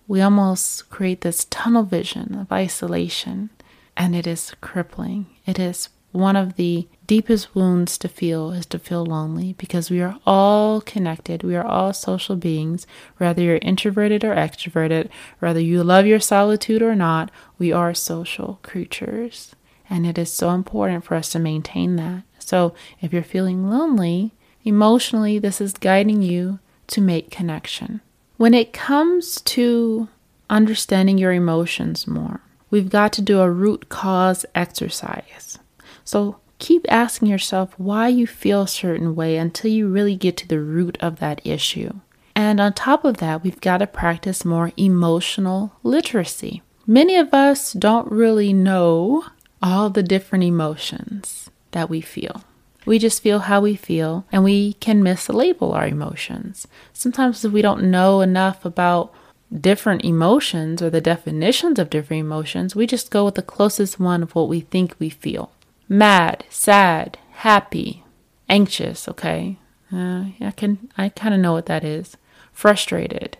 We 0.08 0.20
almost 0.20 0.90
create 0.90 1.20
this 1.20 1.44
tunnel 1.44 1.84
vision 1.84 2.34
of 2.34 2.50
isolation, 2.50 3.50
and 3.96 4.16
it 4.16 4.26
is 4.26 4.52
crippling. 4.60 5.26
It 5.46 5.60
is 5.60 5.90
one 6.14 6.36
of 6.36 6.56
the 6.56 6.88
deepest 7.06 7.54
wounds 7.54 7.98
to 7.98 8.08
feel 8.08 8.52
is 8.52 8.66
to 8.66 8.78
feel 8.78 9.04
lonely 9.04 9.54
because 9.54 9.90
we 9.90 10.00
are 10.00 10.18
all 10.26 10.80
connected. 10.80 11.42
We 11.42 11.56
are 11.56 11.66
all 11.66 11.92
social 11.92 12.36
beings, 12.36 12.86
whether 13.18 13.42
you're 13.42 13.58
introverted 13.60 14.24
or 14.24 14.34
extroverted, 14.34 15.10
whether 15.40 15.60
you 15.60 15.84
love 15.84 16.06
your 16.06 16.20
solitude 16.20 16.82
or 16.82 16.94
not, 16.94 17.30
we 17.58 17.72
are 17.72 17.92
social 17.92 18.58
creatures. 18.62 19.54
And 19.90 20.06
it 20.06 20.16
is 20.16 20.32
so 20.32 20.50
important 20.50 21.04
for 21.04 21.14
us 21.14 21.30
to 21.30 21.38
maintain 21.38 21.96
that. 21.96 22.22
So 22.38 22.74
if 23.00 23.12
you're 23.12 23.22
feeling 23.22 23.68
lonely, 23.68 24.32
Emotionally, 24.64 25.38
this 25.38 25.60
is 25.60 25.74
guiding 25.74 26.22
you 26.22 26.58
to 26.86 27.02
make 27.02 27.30
connection. 27.30 28.00
When 28.38 28.54
it 28.54 28.72
comes 28.72 29.42
to 29.42 30.08
understanding 30.48 31.18
your 31.18 31.32
emotions 31.32 32.06
more, 32.06 32.40
we've 32.70 32.88
got 32.88 33.12
to 33.14 33.22
do 33.22 33.40
a 33.40 33.50
root 33.50 33.90
cause 33.90 34.46
exercise. 34.54 35.58
So 36.04 36.36
keep 36.58 36.86
asking 36.88 37.28
yourself 37.28 37.74
why 37.78 38.08
you 38.08 38.26
feel 38.26 38.62
a 38.62 38.68
certain 38.68 39.14
way 39.14 39.36
until 39.36 39.70
you 39.70 39.88
really 39.88 40.16
get 40.16 40.36
to 40.38 40.48
the 40.48 40.60
root 40.60 40.96
of 41.00 41.18
that 41.18 41.44
issue. 41.44 42.00
And 42.36 42.60
on 42.60 42.72
top 42.72 43.04
of 43.04 43.18
that, 43.18 43.42
we've 43.42 43.60
got 43.60 43.78
to 43.78 43.86
practice 43.86 44.44
more 44.44 44.72
emotional 44.76 45.72
literacy. 45.82 46.62
Many 46.86 47.16
of 47.16 47.32
us 47.32 47.72
don't 47.72 48.10
really 48.10 48.52
know 48.52 49.24
all 49.62 49.88
the 49.88 50.02
different 50.02 50.44
emotions 50.44 51.50
that 51.70 51.88
we 51.88 52.00
feel. 52.00 52.42
We 52.86 52.98
just 52.98 53.22
feel 53.22 53.40
how 53.40 53.62
we 53.62 53.76
feel 53.76 54.26
and 54.30 54.44
we 54.44 54.74
can 54.74 55.02
mislabel 55.02 55.74
our 55.74 55.86
emotions. 55.86 56.68
Sometimes 56.92 57.44
if 57.44 57.52
we 57.52 57.62
don't 57.62 57.90
know 57.90 58.20
enough 58.20 58.64
about 58.64 59.14
different 59.58 60.04
emotions 60.04 60.82
or 60.82 60.90
the 60.90 61.00
definitions 61.00 61.78
of 61.78 61.88
different 61.88 62.20
emotions, 62.20 62.76
we 62.76 62.86
just 62.86 63.10
go 63.10 63.24
with 63.24 63.36
the 63.36 63.42
closest 63.42 63.98
one 63.98 64.22
of 64.22 64.34
what 64.34 64.48
we 64.48 64.60
think 64.60 64.94
we 64.98 65.08
feel. 65.08 65.50
Mad, 65.88 66.44
sad, 66.48 67.18
happy, 67.32 68.04
anxious, 68.48 69.08
okay? 69.08 69.58
Uh, 69.92 70.26
I 70.40 70.52
can 70.56 70.90
I 70.96 71.10
kind 71.10 71.34
of 71.34 71.40
know 71.40 71.52
what 71.52 71.66
that 71.66 71.84
is. 71.84 72.16
Frustrated. 72.52 73.36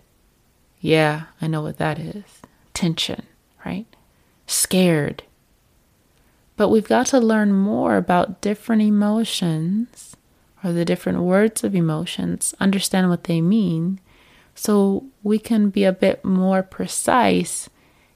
Yeah, 0.81 1.25
I 1.41 1.47
know 1.47 1.63
what 1.63 1.79
that 1.79 1.99
is. 1.99 2.25
Tension, 2.75 3.25
right? 3.65 3.87
Scared. 4.47 5.23
But 6.57 6.69
we've 6.69 6.87
got 6.87 7.07
to 7.09 7.19
learn 7.19 7.53
more 7.53 7.97
about 7.97 8.41
different 8.41 8.83
emotions 8.83 10.17
or 10.63 10.73
the 10.73 10.85
different 10.85 11.21
words 11.21 11.65
of 11.65 11.75
emotions, 11.75 12.55
understand 12.61 13.11
what 13.11 13.25
they 13.25 13.41
mean, 13.41 14.01
so 14.55 15.07
we 15.23 15.39
can 15.39 15.69
be 15.69 15.85
a 15.85 15.93
bit 15.93 16.25
more 16.25 16.63
precise 16.63 17.69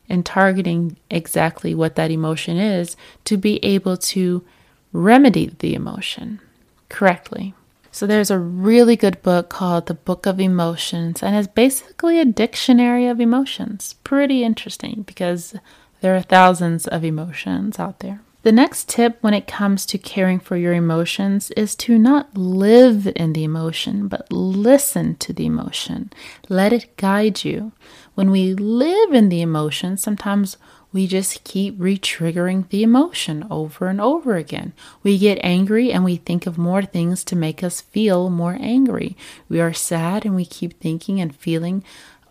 in 0.09 0.23
targeting 0.23 0.97
exactly 1.11 1.75
what 1.75 1.97
that 1.97 2.11
emotion 2.11 2.57
is 2.57 2.97
to 3.25 3.37
be 3.37 3.63
able 3.65 3.97
to 3.97 4.45
remedy 4.93 5.51
the 5.59 5.75
emotion 5.75 6.41
correctly. 6.89 7.55
So 7.91 8.07
there's 8.07 8.31
a 8.31 8.39
really 8.39 8.97
good 8.97 9.21
book 9.23 9.49
called 9.49 9.87
The 9.87 9.95
Book 9.95 10.27
of 10.27 10.39
Emotions 10.41 11.23
and 11.23 11.35
it's 11.35 11.49
basically 11.49 12.21
a 12.21 12.25
dictionary 12.25 13.07
of 13.07 13.21
emotions. 13.21 13.95
Pretty 14.05 14.45
interesting 14.45 15.03
because 15.07 15.57
there 16.01 16.15
are 16.15 16.23
thousands 16.23 16.87
of 16.87 17.05
emotions 17.05 17.79
out 17.79 18.01
there. 18.01 18.21
The 18.43 18.53
next 18.53 18.89
tip 18.89 19.19
when 19.21 19.35
it 19.35 19.49
comes 19.49 19.85
to 19.87 19.99
caring 19.99 20.39
for 20.39 20.57
your 20.57 20.73
emotions 20.73 21.51
is 21.53 21.75
to 21.77 21.99
not 21.99 22.37
live 22.37 23.09
in 23.17 23.33
the 23.33 23.43
emotion, 23.43 24.07
but 24.07 24.33
listen 24.33 25.17
to 25.17 25.33
the 25.33 25.45
emotion. 25.45 26.13
Let 26.49 26.73
it 26.73 26.97
guide 26.97 27.45
you. 27.45 27.73
When 28.15 28.31
we 28.31 28.55
live 28.55 29.13
in 29.13 29.29
the 29.29 29.43
emotion, 29.43 29.97
sometimes 29.97 30.57
we 30.93 31.07
just 31.07 31.45
keep 31.45 31.75
re-triggering 31.79 32.69
the 32.71 32.83
emotion 32.83 33.47
over 33.51 33.89
and 33.89 34.01
over 34.01 34.37
again. 34.37 34.73
We 35.03 35.19
get 35.19 35.39
angry 35.43 35.93
and 35.93 36.05
we 36.05 36.17
think 36.17 36.47
of 36.47 36.57
more 36.57 36.83
things 36.83 37.25
to 37.25 37.37
make 37.37 37.63
us 37.63 37.81
feel 37.81 38.31
more 38.31 38.57
angry. 38.59 39.17
We 39.49 39.61
are 39.61 39.75
sad 39.75 40.25
and 40.25 40.35
we 40.35 40.47
keep 40.47 40.81
thinking 40.81 41.21
and 41.21 41.35
feeling 41.35 41.85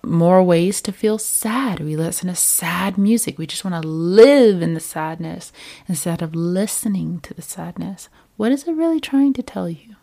more 0.04 0.44
ways 0.44 0.82
to 0.82 0.92
feel 0.92 1.18
sad. 1.18 1.80
We 1.80 1.96
listen 1.96 2.28
to 2.28 2.36
sad 2.36 2.98
music. 2.98 3.38
We 3.38 3.48
just 3.48 3.66
want 3.66 3.82
to 3.82 3.88
live 3.88 4.62
in 4.62 4.74
the 4.74 4.80
sadness 4.80 5.52
instead 5.88 6.22
of 6.22 6.36
listening 6.36 7.20
to 7.22 7.34
the 7.34 7.42
sadness. 7.42 8.10
What 8.38 8.52
is 8.52 8.68
it 8.68 8.74
really 8.74 9.00
trying 9.00 9.34
to 9.34 9.44
tell 9.44 9.70
you? 9.70 9.96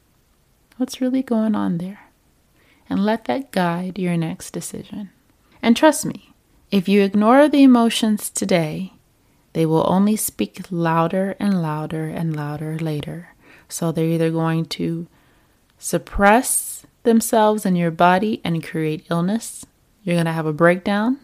What's 0.76 1.00
really 1.00 1.22
going 1.22 1.54
on 1.54 1.78
there? 1.78 2.00
And 2.88 3.04
let 3.04 3.24
that 3.26 3.52
guide 3.52 3.98
your 3.98 4.16
next 4.16 4.50
decision. 4.50 5.10
And 5.62 5.76
trust 5.76 6.04
me, 6.04 6.34
if 6.70 6.88
you 6.88 7.02
ignore 7.02 7.48
the 7.48 7.62
emotions 7.62 8.28
today, 8.28 8.94
they 9.52 9.64
will 9.64 9.86
only 9.88 10.16
speak 10.16 10.66
louder 10.70 11.36
and 11.38 11.62
louder 11.62 12.08
and 12.08 12.34
louder 12.34 12.78
later. 12.78 13.28
So 13.68 13.92
they're 13.92 14.04
either 14.04 14.30
going 14.30 14.66
to 14.66 15.06
suppress 15.78 16.84
themselves 17.04 17.64
in 17.64 17.76
your 17.76 17.90
body 17.90 18.40
and 18.44 18.64
create 18.64 19.06
illness 19.10 19.64
you're 20.04 20.16
going 20.16 20.26
to 20.26 20.32
have 20.32 20.46
a 20.46 20.52
breakdown. 20.52 21.18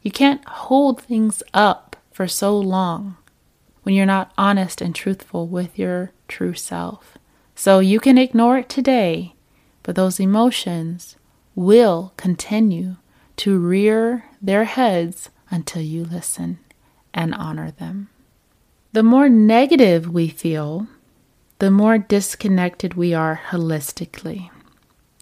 You 0.00 0.10
can't 0.10 0.46
hold 0.48 1.00
things 1.00 1.42
up 1.54 1.96
for 2.10 2.26
so 2.26 2.58
long 2.58 3.16
when 3.82 3.94
you're 3.94 4.06
not 4.06 4.32
honest 4.36 4.80
and 4.80 4.94
truthful 4.94 5.46
with 5.46 5.78
your 5.78 6.10
true 6.28 6.54
self. 6.54 7.18
So 7.54 7.78
you 7.78 8.00
can 8.00 8.18
ignore 8.18 8.58
it 8.58 8.68
today, 8.68 9.34
but 9.82 9.94
those 9.94 10.18
emotions 10.18 11.16
will 11.54 12.12
continue 12.16 12.96
to 13.36 13.58
rear 13.58 14.24
their 14.40 14.64
heads 14.64 15.30
until 15.50 15.82
you 15.82 16.04
listen 16.04 16.58
and 17.12 17.34
honor 17.34 17.70
them. 17.70 18.08
The 18.92 19.02
more 19.02 19.28
negative 19.28 20.10
we 20.10 20.28
feel, 20.28 20.86
the 21.58 21.70
more 21.70 21.98
disconnected 21.98 22.94
we 22.94 23.14
are 23.14 23.40
holistically. 23.50 24.50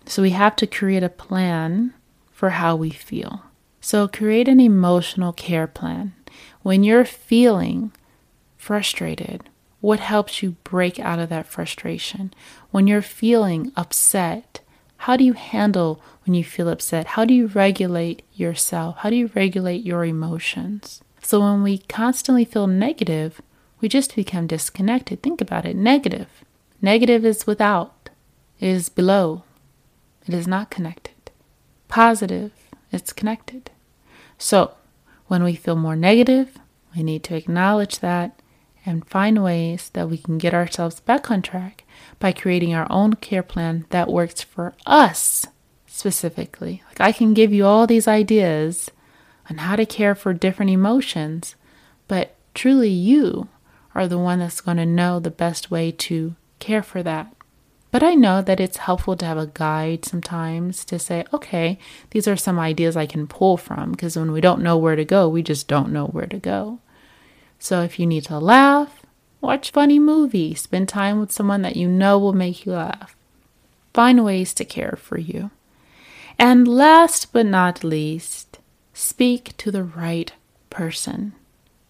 So 0.07 0.23
we 0.23 0.31
have 0.31 0.57
to 0.57 0.67
create 0.67 1.03
a 1.03 1.09
plan 1.09 1.95
for 2.41 2.51
how 2.57 2.75
we 2.75 2.89
feel. 2.89 3.43
So 3.83 4.09
create 4.09 4.49
an 4.49 4.61
emotional 4.61 5.31
care 5.31 5.67
plan. 5.67 6.15
When 6.63 6.83
you're 6.83 7.05
feeling 7.05 7.93
frustrated, 8.57 9.51
what 9.83 10.01
helps 10.01 10.43
you 10.43 10.53
break 10.65 10.99
out 10.99 11.19
of 11.19 11.29
that 11.29 11.47
frustration? 11.47 12.33
When 12.71 12.87
you're 12.87 13.03
feeling 13.03 13.73
upset, 13.77 14.61
how 15.05 15.19
do 15.19 15.25
you 15.25 15.35
handle 15.35 16.01
when 16.25 16.33
you 16.33 16.43
feel 16.43 16.71
upset? 16.71 17.09
How 17.09 17.27
do 17.27 17.35
you 17.35 17.47
regulate 17.49 18.23
yourself? 18.33 18.97
How 19.01 19.11
do 19.11 19.17
you 19.17 19.31
regulate 19.35 19.85
your 19.85 20.07
emotions? 20.07 21.03
So 21.21 21.41
when 21.41 21.63
we 21.63 21.77
constantly 21.77 22.47
feel 22.47 22.67
negative, 22.67 23.43
we 23.83 23.89
just 23.91 24.17
become 24.17 24.47
disconnected. 24.47 25.23
Think 25.23 25.43
about 25.43 25.67
it 25.67 25.77
negative. 25.77 26.43
Negative 26.81 27.23
is 27.23 27.47
without, 27.47 28.09
it 28.59 28.69
is 28.69 28.89
below, 28.89 29.43
it 30.27 30.33
is 30.33 30.49
not 30.49 30.71
connected. 30.71 31.20
Positive, 31.91 32.53
it's 32.93 33.13
connected. 33.13 33.71
So 34.39 34.75
when 35.27 35.43
we 35.43 35.55
feel 35.57 35.77
more 35.77 35.97
negative, 35.97 36.57
we 36.97 37.03
need 37.03 37.25
to 37.25 37.37
acknowledge 37.37 37.99
that 37.99 38.41
and 38.87 39.07
find 39.07 39.43
ways 39.43 39.91
that 39.93 40.09
we 40.09 40.17
can 40.17 40.39
get 40.39 40.55
ourselves 40.55 41.01
back 41.01 41.31
on 41.31 41.43
track 41.43 41.85
by 42.19 42.33
creating 42.33 42.75
our 42.75 42.87
own 42.91 43.15
care 43.15 43.43
plan 43.43 43.87
that 43.91 44.09
works 44.09 44.41
for 44.41 44.75
us 44.87 45.47
specifically. 45.87 46.83
Like 46.89 47.01
I 47.01 47.13
can 47.13 47.35
give 47.35 47.53
you 47.53 47.67
all 47.67 47.87
these 47.87 48.09
ideas 48.09 48.91
on 49.51 49.59
how 49.59 49.77
to 49.77 49.85
care 49.85 50.15
for 50.15 50.33
different 50.33 50.71
emotions, 50.71 51.57
but 52.09 52.37
truly 52.55 52.89
you 52.89 53.49
are 53.95 54.07
the 54.07 54.19
one 54.19 54.39
that's 54.39 54.61
going 54.61 54.77
to 54.77 54.87
know 54.87 55.19
the 55.19 55.31
best 55.31 55.71
way 55.71 55.91
to 55.91 56.37
care 56.61 56.83
for 56.83 57.03
that. 57.03 57.35
But 57.91 58.03
I 58.03 58.15
know 58.15 58.41
that 58.41 58.61
it's 58.61 58.77
helpful 58.77 59.17
to 59.17 59.25
have 59.27 59.39
a 59.39 59.51
guide 59.53 60.05
sometimes 60.05 60.85
to 60.87 60.99
say, 60.99 61.25
okay, 61.33 61.79
these 62.11 62.29
are 62.29 62.37
some 62.37 62.59
ideas 62.59 62.97
I 62.97 63.07
can 63.07 63.27
pull 63.27 63.57
from 63.57 63.93
because 63.93 64.17
when 64.17 64.31
we 64.31 64.41
don't 64.41 64.63
know 64.63 64.77
where 64.77 64.97
to 64.97 65.05
go, 65.05 65.29
we 65.29 65.43
just 65.43 65.67
don't 65.67 65.93
know 65.93 66.07
where 66.07 66.27
to 66.27 66.39
go. 66.39 66.79
So 67.59 67.83
if 67.83 67.99
you 67.99 68.07
need 68.07 68.25
to 68.27 68.39
laugh, 68.39 69.03
watch 69.41 69.73
funny 69.73 69.99
movies, 69.99 70.63
spend 70.63 70.89
time 70.89 71.19
with 71.19 71.33
someone 71.33 71.63
that 71.63 71.77
you 71.77 71.89
know 71.89 72.19
will 72.19 72.33
make 72.33 72.65
you 72.65 72.73
laugh. 72.73 73.17
Find 73.93 74.25
ways 74.25 74.55
to 74.55 74.65
care 74.65 74.97
for 74.97 75.19
you. 75.19 75.51
And 76.39 76.69
last 76.69 77.33
but 77.33 77.45
not 77.45 77.83
least, 77.83 78.61
speak 78.95 79.57
to 79.59 79.71
the 79.71 79.85
right 79.85 80.33
person 80.71 81.33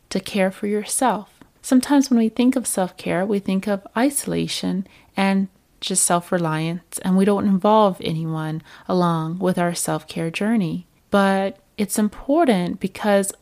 to 0.09 0.19
care 0.19 0.51
for 0.51 0.67
yourself. 0.67 1.41
Sometimes 1.63 2.09
when 2.09 2.19
we 2.19 2.31
think 2.31 2.57
of 2.57 2.67
self 2.67 2.97
care, 2.97 3.25
we 3.27 3.39
think 3.39 3.69
of 3.69 3.87
isolation 3.97 4.87
and 5.17 5.49
just 5.81 6.05
self 6.05 6.31
reliance, 6.31 6.99
and 6.99 7.17
we 7.17 7.25
don't 7.25 7.47
involve 7.47 8.01
anyone 8.01 8.63
along 8.89 9.39
with 9.39 9.59
our 9.59 9.75
self 9.75 10.07
care 10.07 10.31
journey. 10.31 10.87
But 11.11 11.59
it's 11.77 11.99
important 11.99 12.81
because 12.81 13.33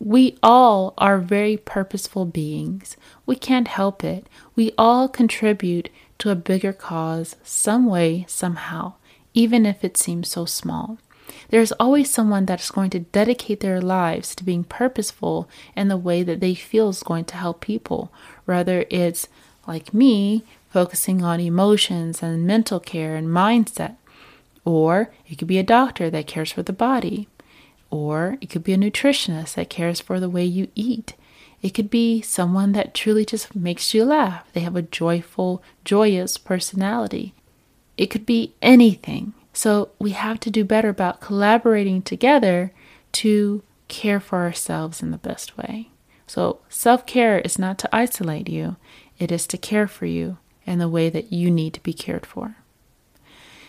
we 0.00 0.36
all 0.42 0.94
are 0.98 1.18
very 1.18 1.56
purposeful 1.56 2.24
beings. 2.24 2.96
We 3.26 3.36
can't 3.36 3.68
help 3.68 4.02
it. 4.02 4.26
We 4.56 4.72
all 4.76 5.08
contribute 5.08 5.88
to 6.18 6.30
a 6.30 6.34
bigger 6.34 6.72
cause 6.72 7.36
some 7.42 7.86
way, 7.86 8.24
somehow, 8.28 8.94
even 9.32 9.66
if 9.66 9.84
it 9.84 9.96
seems 9.96 10.28
so 10.28 10.44
small. 10.44 10.98
There's 11.48 11.72
always 11.72 12.10
someone 12.10 12.46
that 12.46 12.60
is 12.60 12.70
going 12.70 12.90
to 12.90 13.00
dedicate 13.00 13.60
their 13.60 13.80
lives 13.80 14.34
to 14.34 14.44
being 14.44 14.64
purposeful 14.64 15.48
in 15.76 15.88
the 15.88 15.96
way 15.96 16.22
that 16.22 16.40
they 16.40 16.54
feel 16.54 16.88
is 16.90 17.02
going 17.02 17.24
to 17.26 17.36
help 17.36 17.60
people. 17.60 18.12
Whether 18.44 18.84
it's 18.90 19.28
like 19.66 19.94
me, 19.94 20.44
focusing 20.74 21.22
on 21.22 21.38
emotions 21.38 22.20
and 22.20 22.44
mental 22.44 22.80
care 22.80 23.14
and 23.14 23.28
mindset, 23.28 23.94
or 24.64 25.12
it 25.24 25.38
could 25.38 25.46
be 25.46 25.56
a 25.56 25.62
doctor 25.62 26.10
that 26.10 26.26
cares 26.26 26.50
for 26.50 26.64
the 26.64 26.72
body. 26.72 27.28
Or 27.90 28.38
it 28.40 28.50
could 28.50 28.64
be 28.64 28.72
a 28.72 28.76
nutritionist 28.76 29.54
that 29.54 29.70
cares 29.70 30.00
for 30.00 30.18
the 30.18 30.28
way 30.28 30.44
you 30.44 30.66
eat. 30.74 31.14
It 31.62 31.74
could 31.74 31.90
be 31.90 32.20
someone 32.22 32.72
that 32.72 32.92
truly 32.92 33.24
just 33.24 33.54
makes 33.54 33.94
you 33.94 34.04
laugh. 34.04 34.52
They 34.52 34.62
have 34.62 34.74
a 34.74 34.82
joyful, 34.82 35.62
joyous 35.84 36.38
personality. 36.38 37.34
It 37.96 38.06
could 38.06 38.26
be 38.26 38.54
anything. 38.60 39.32
So 39.52 39.90
we 40.00 40.10
have 40.10 40.40
to 40.40 40.50
do 40.50 40.64
better 40.64 40.88
about 40.88 41.20
collaborating 41.20 42.02
together 42.02 42.72
to 43.22 43.62
care 43.86 44.18
for 44.18 44.38
ourselves 44.40 45.04
in 45.04 45.12
the 45.12 45.18
best 45.18 45.56
way. 45.56 45.90
So 46.26 46.58
self 46.68 47.06
care 47.06 47.38
is 47.38 47.60
not 47.60 47.78
to 47.78 47.94
isolate 47.94 48.48
you, 48.48 48.74
it 49.20 49.30
is 49.30 49.46
to 49.46 49.56
care 49.56 49.86
for 49.86 50.06
you 50.06 50.38
in 50.66 50.78
the 50.78 50.88
way 50.88 51.10
that 51.10 51.32
you 51.32 51.50
need 51.50 51.74
to 51.74 51.82
be 51.82 51.92
cared 51.92 52.26
for. 52.26 52.56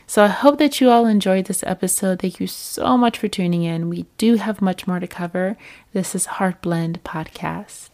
So 0.08 0.24
I 0.24 0.28
hope 0.28 0.60
that 0.60 0.80
you 0.80 0.90
all 0.90 1.08
enjoyed 1.08 1.46
this 1.46 1.64
episode. 1.64 2.20
Thank 2.20 2.40
you 2.40 2.48
so 2.48 2.96
much 2.96 3.18
for 3.18 3.28
tuning 3.28 3.64
in. 3.64 3.90
We 3.90 4.06
do 4.18 4.36
have 4.36 4.62
much 4.62 4.86
more 4.86 5.00
to 5.00 5.08
cover. 5.08 5.58
This 5.94 6.14
is 6.14 6.26
Heart 6.28 6.62
Blend 6.62 7.04
Podcast. 7.04 7.90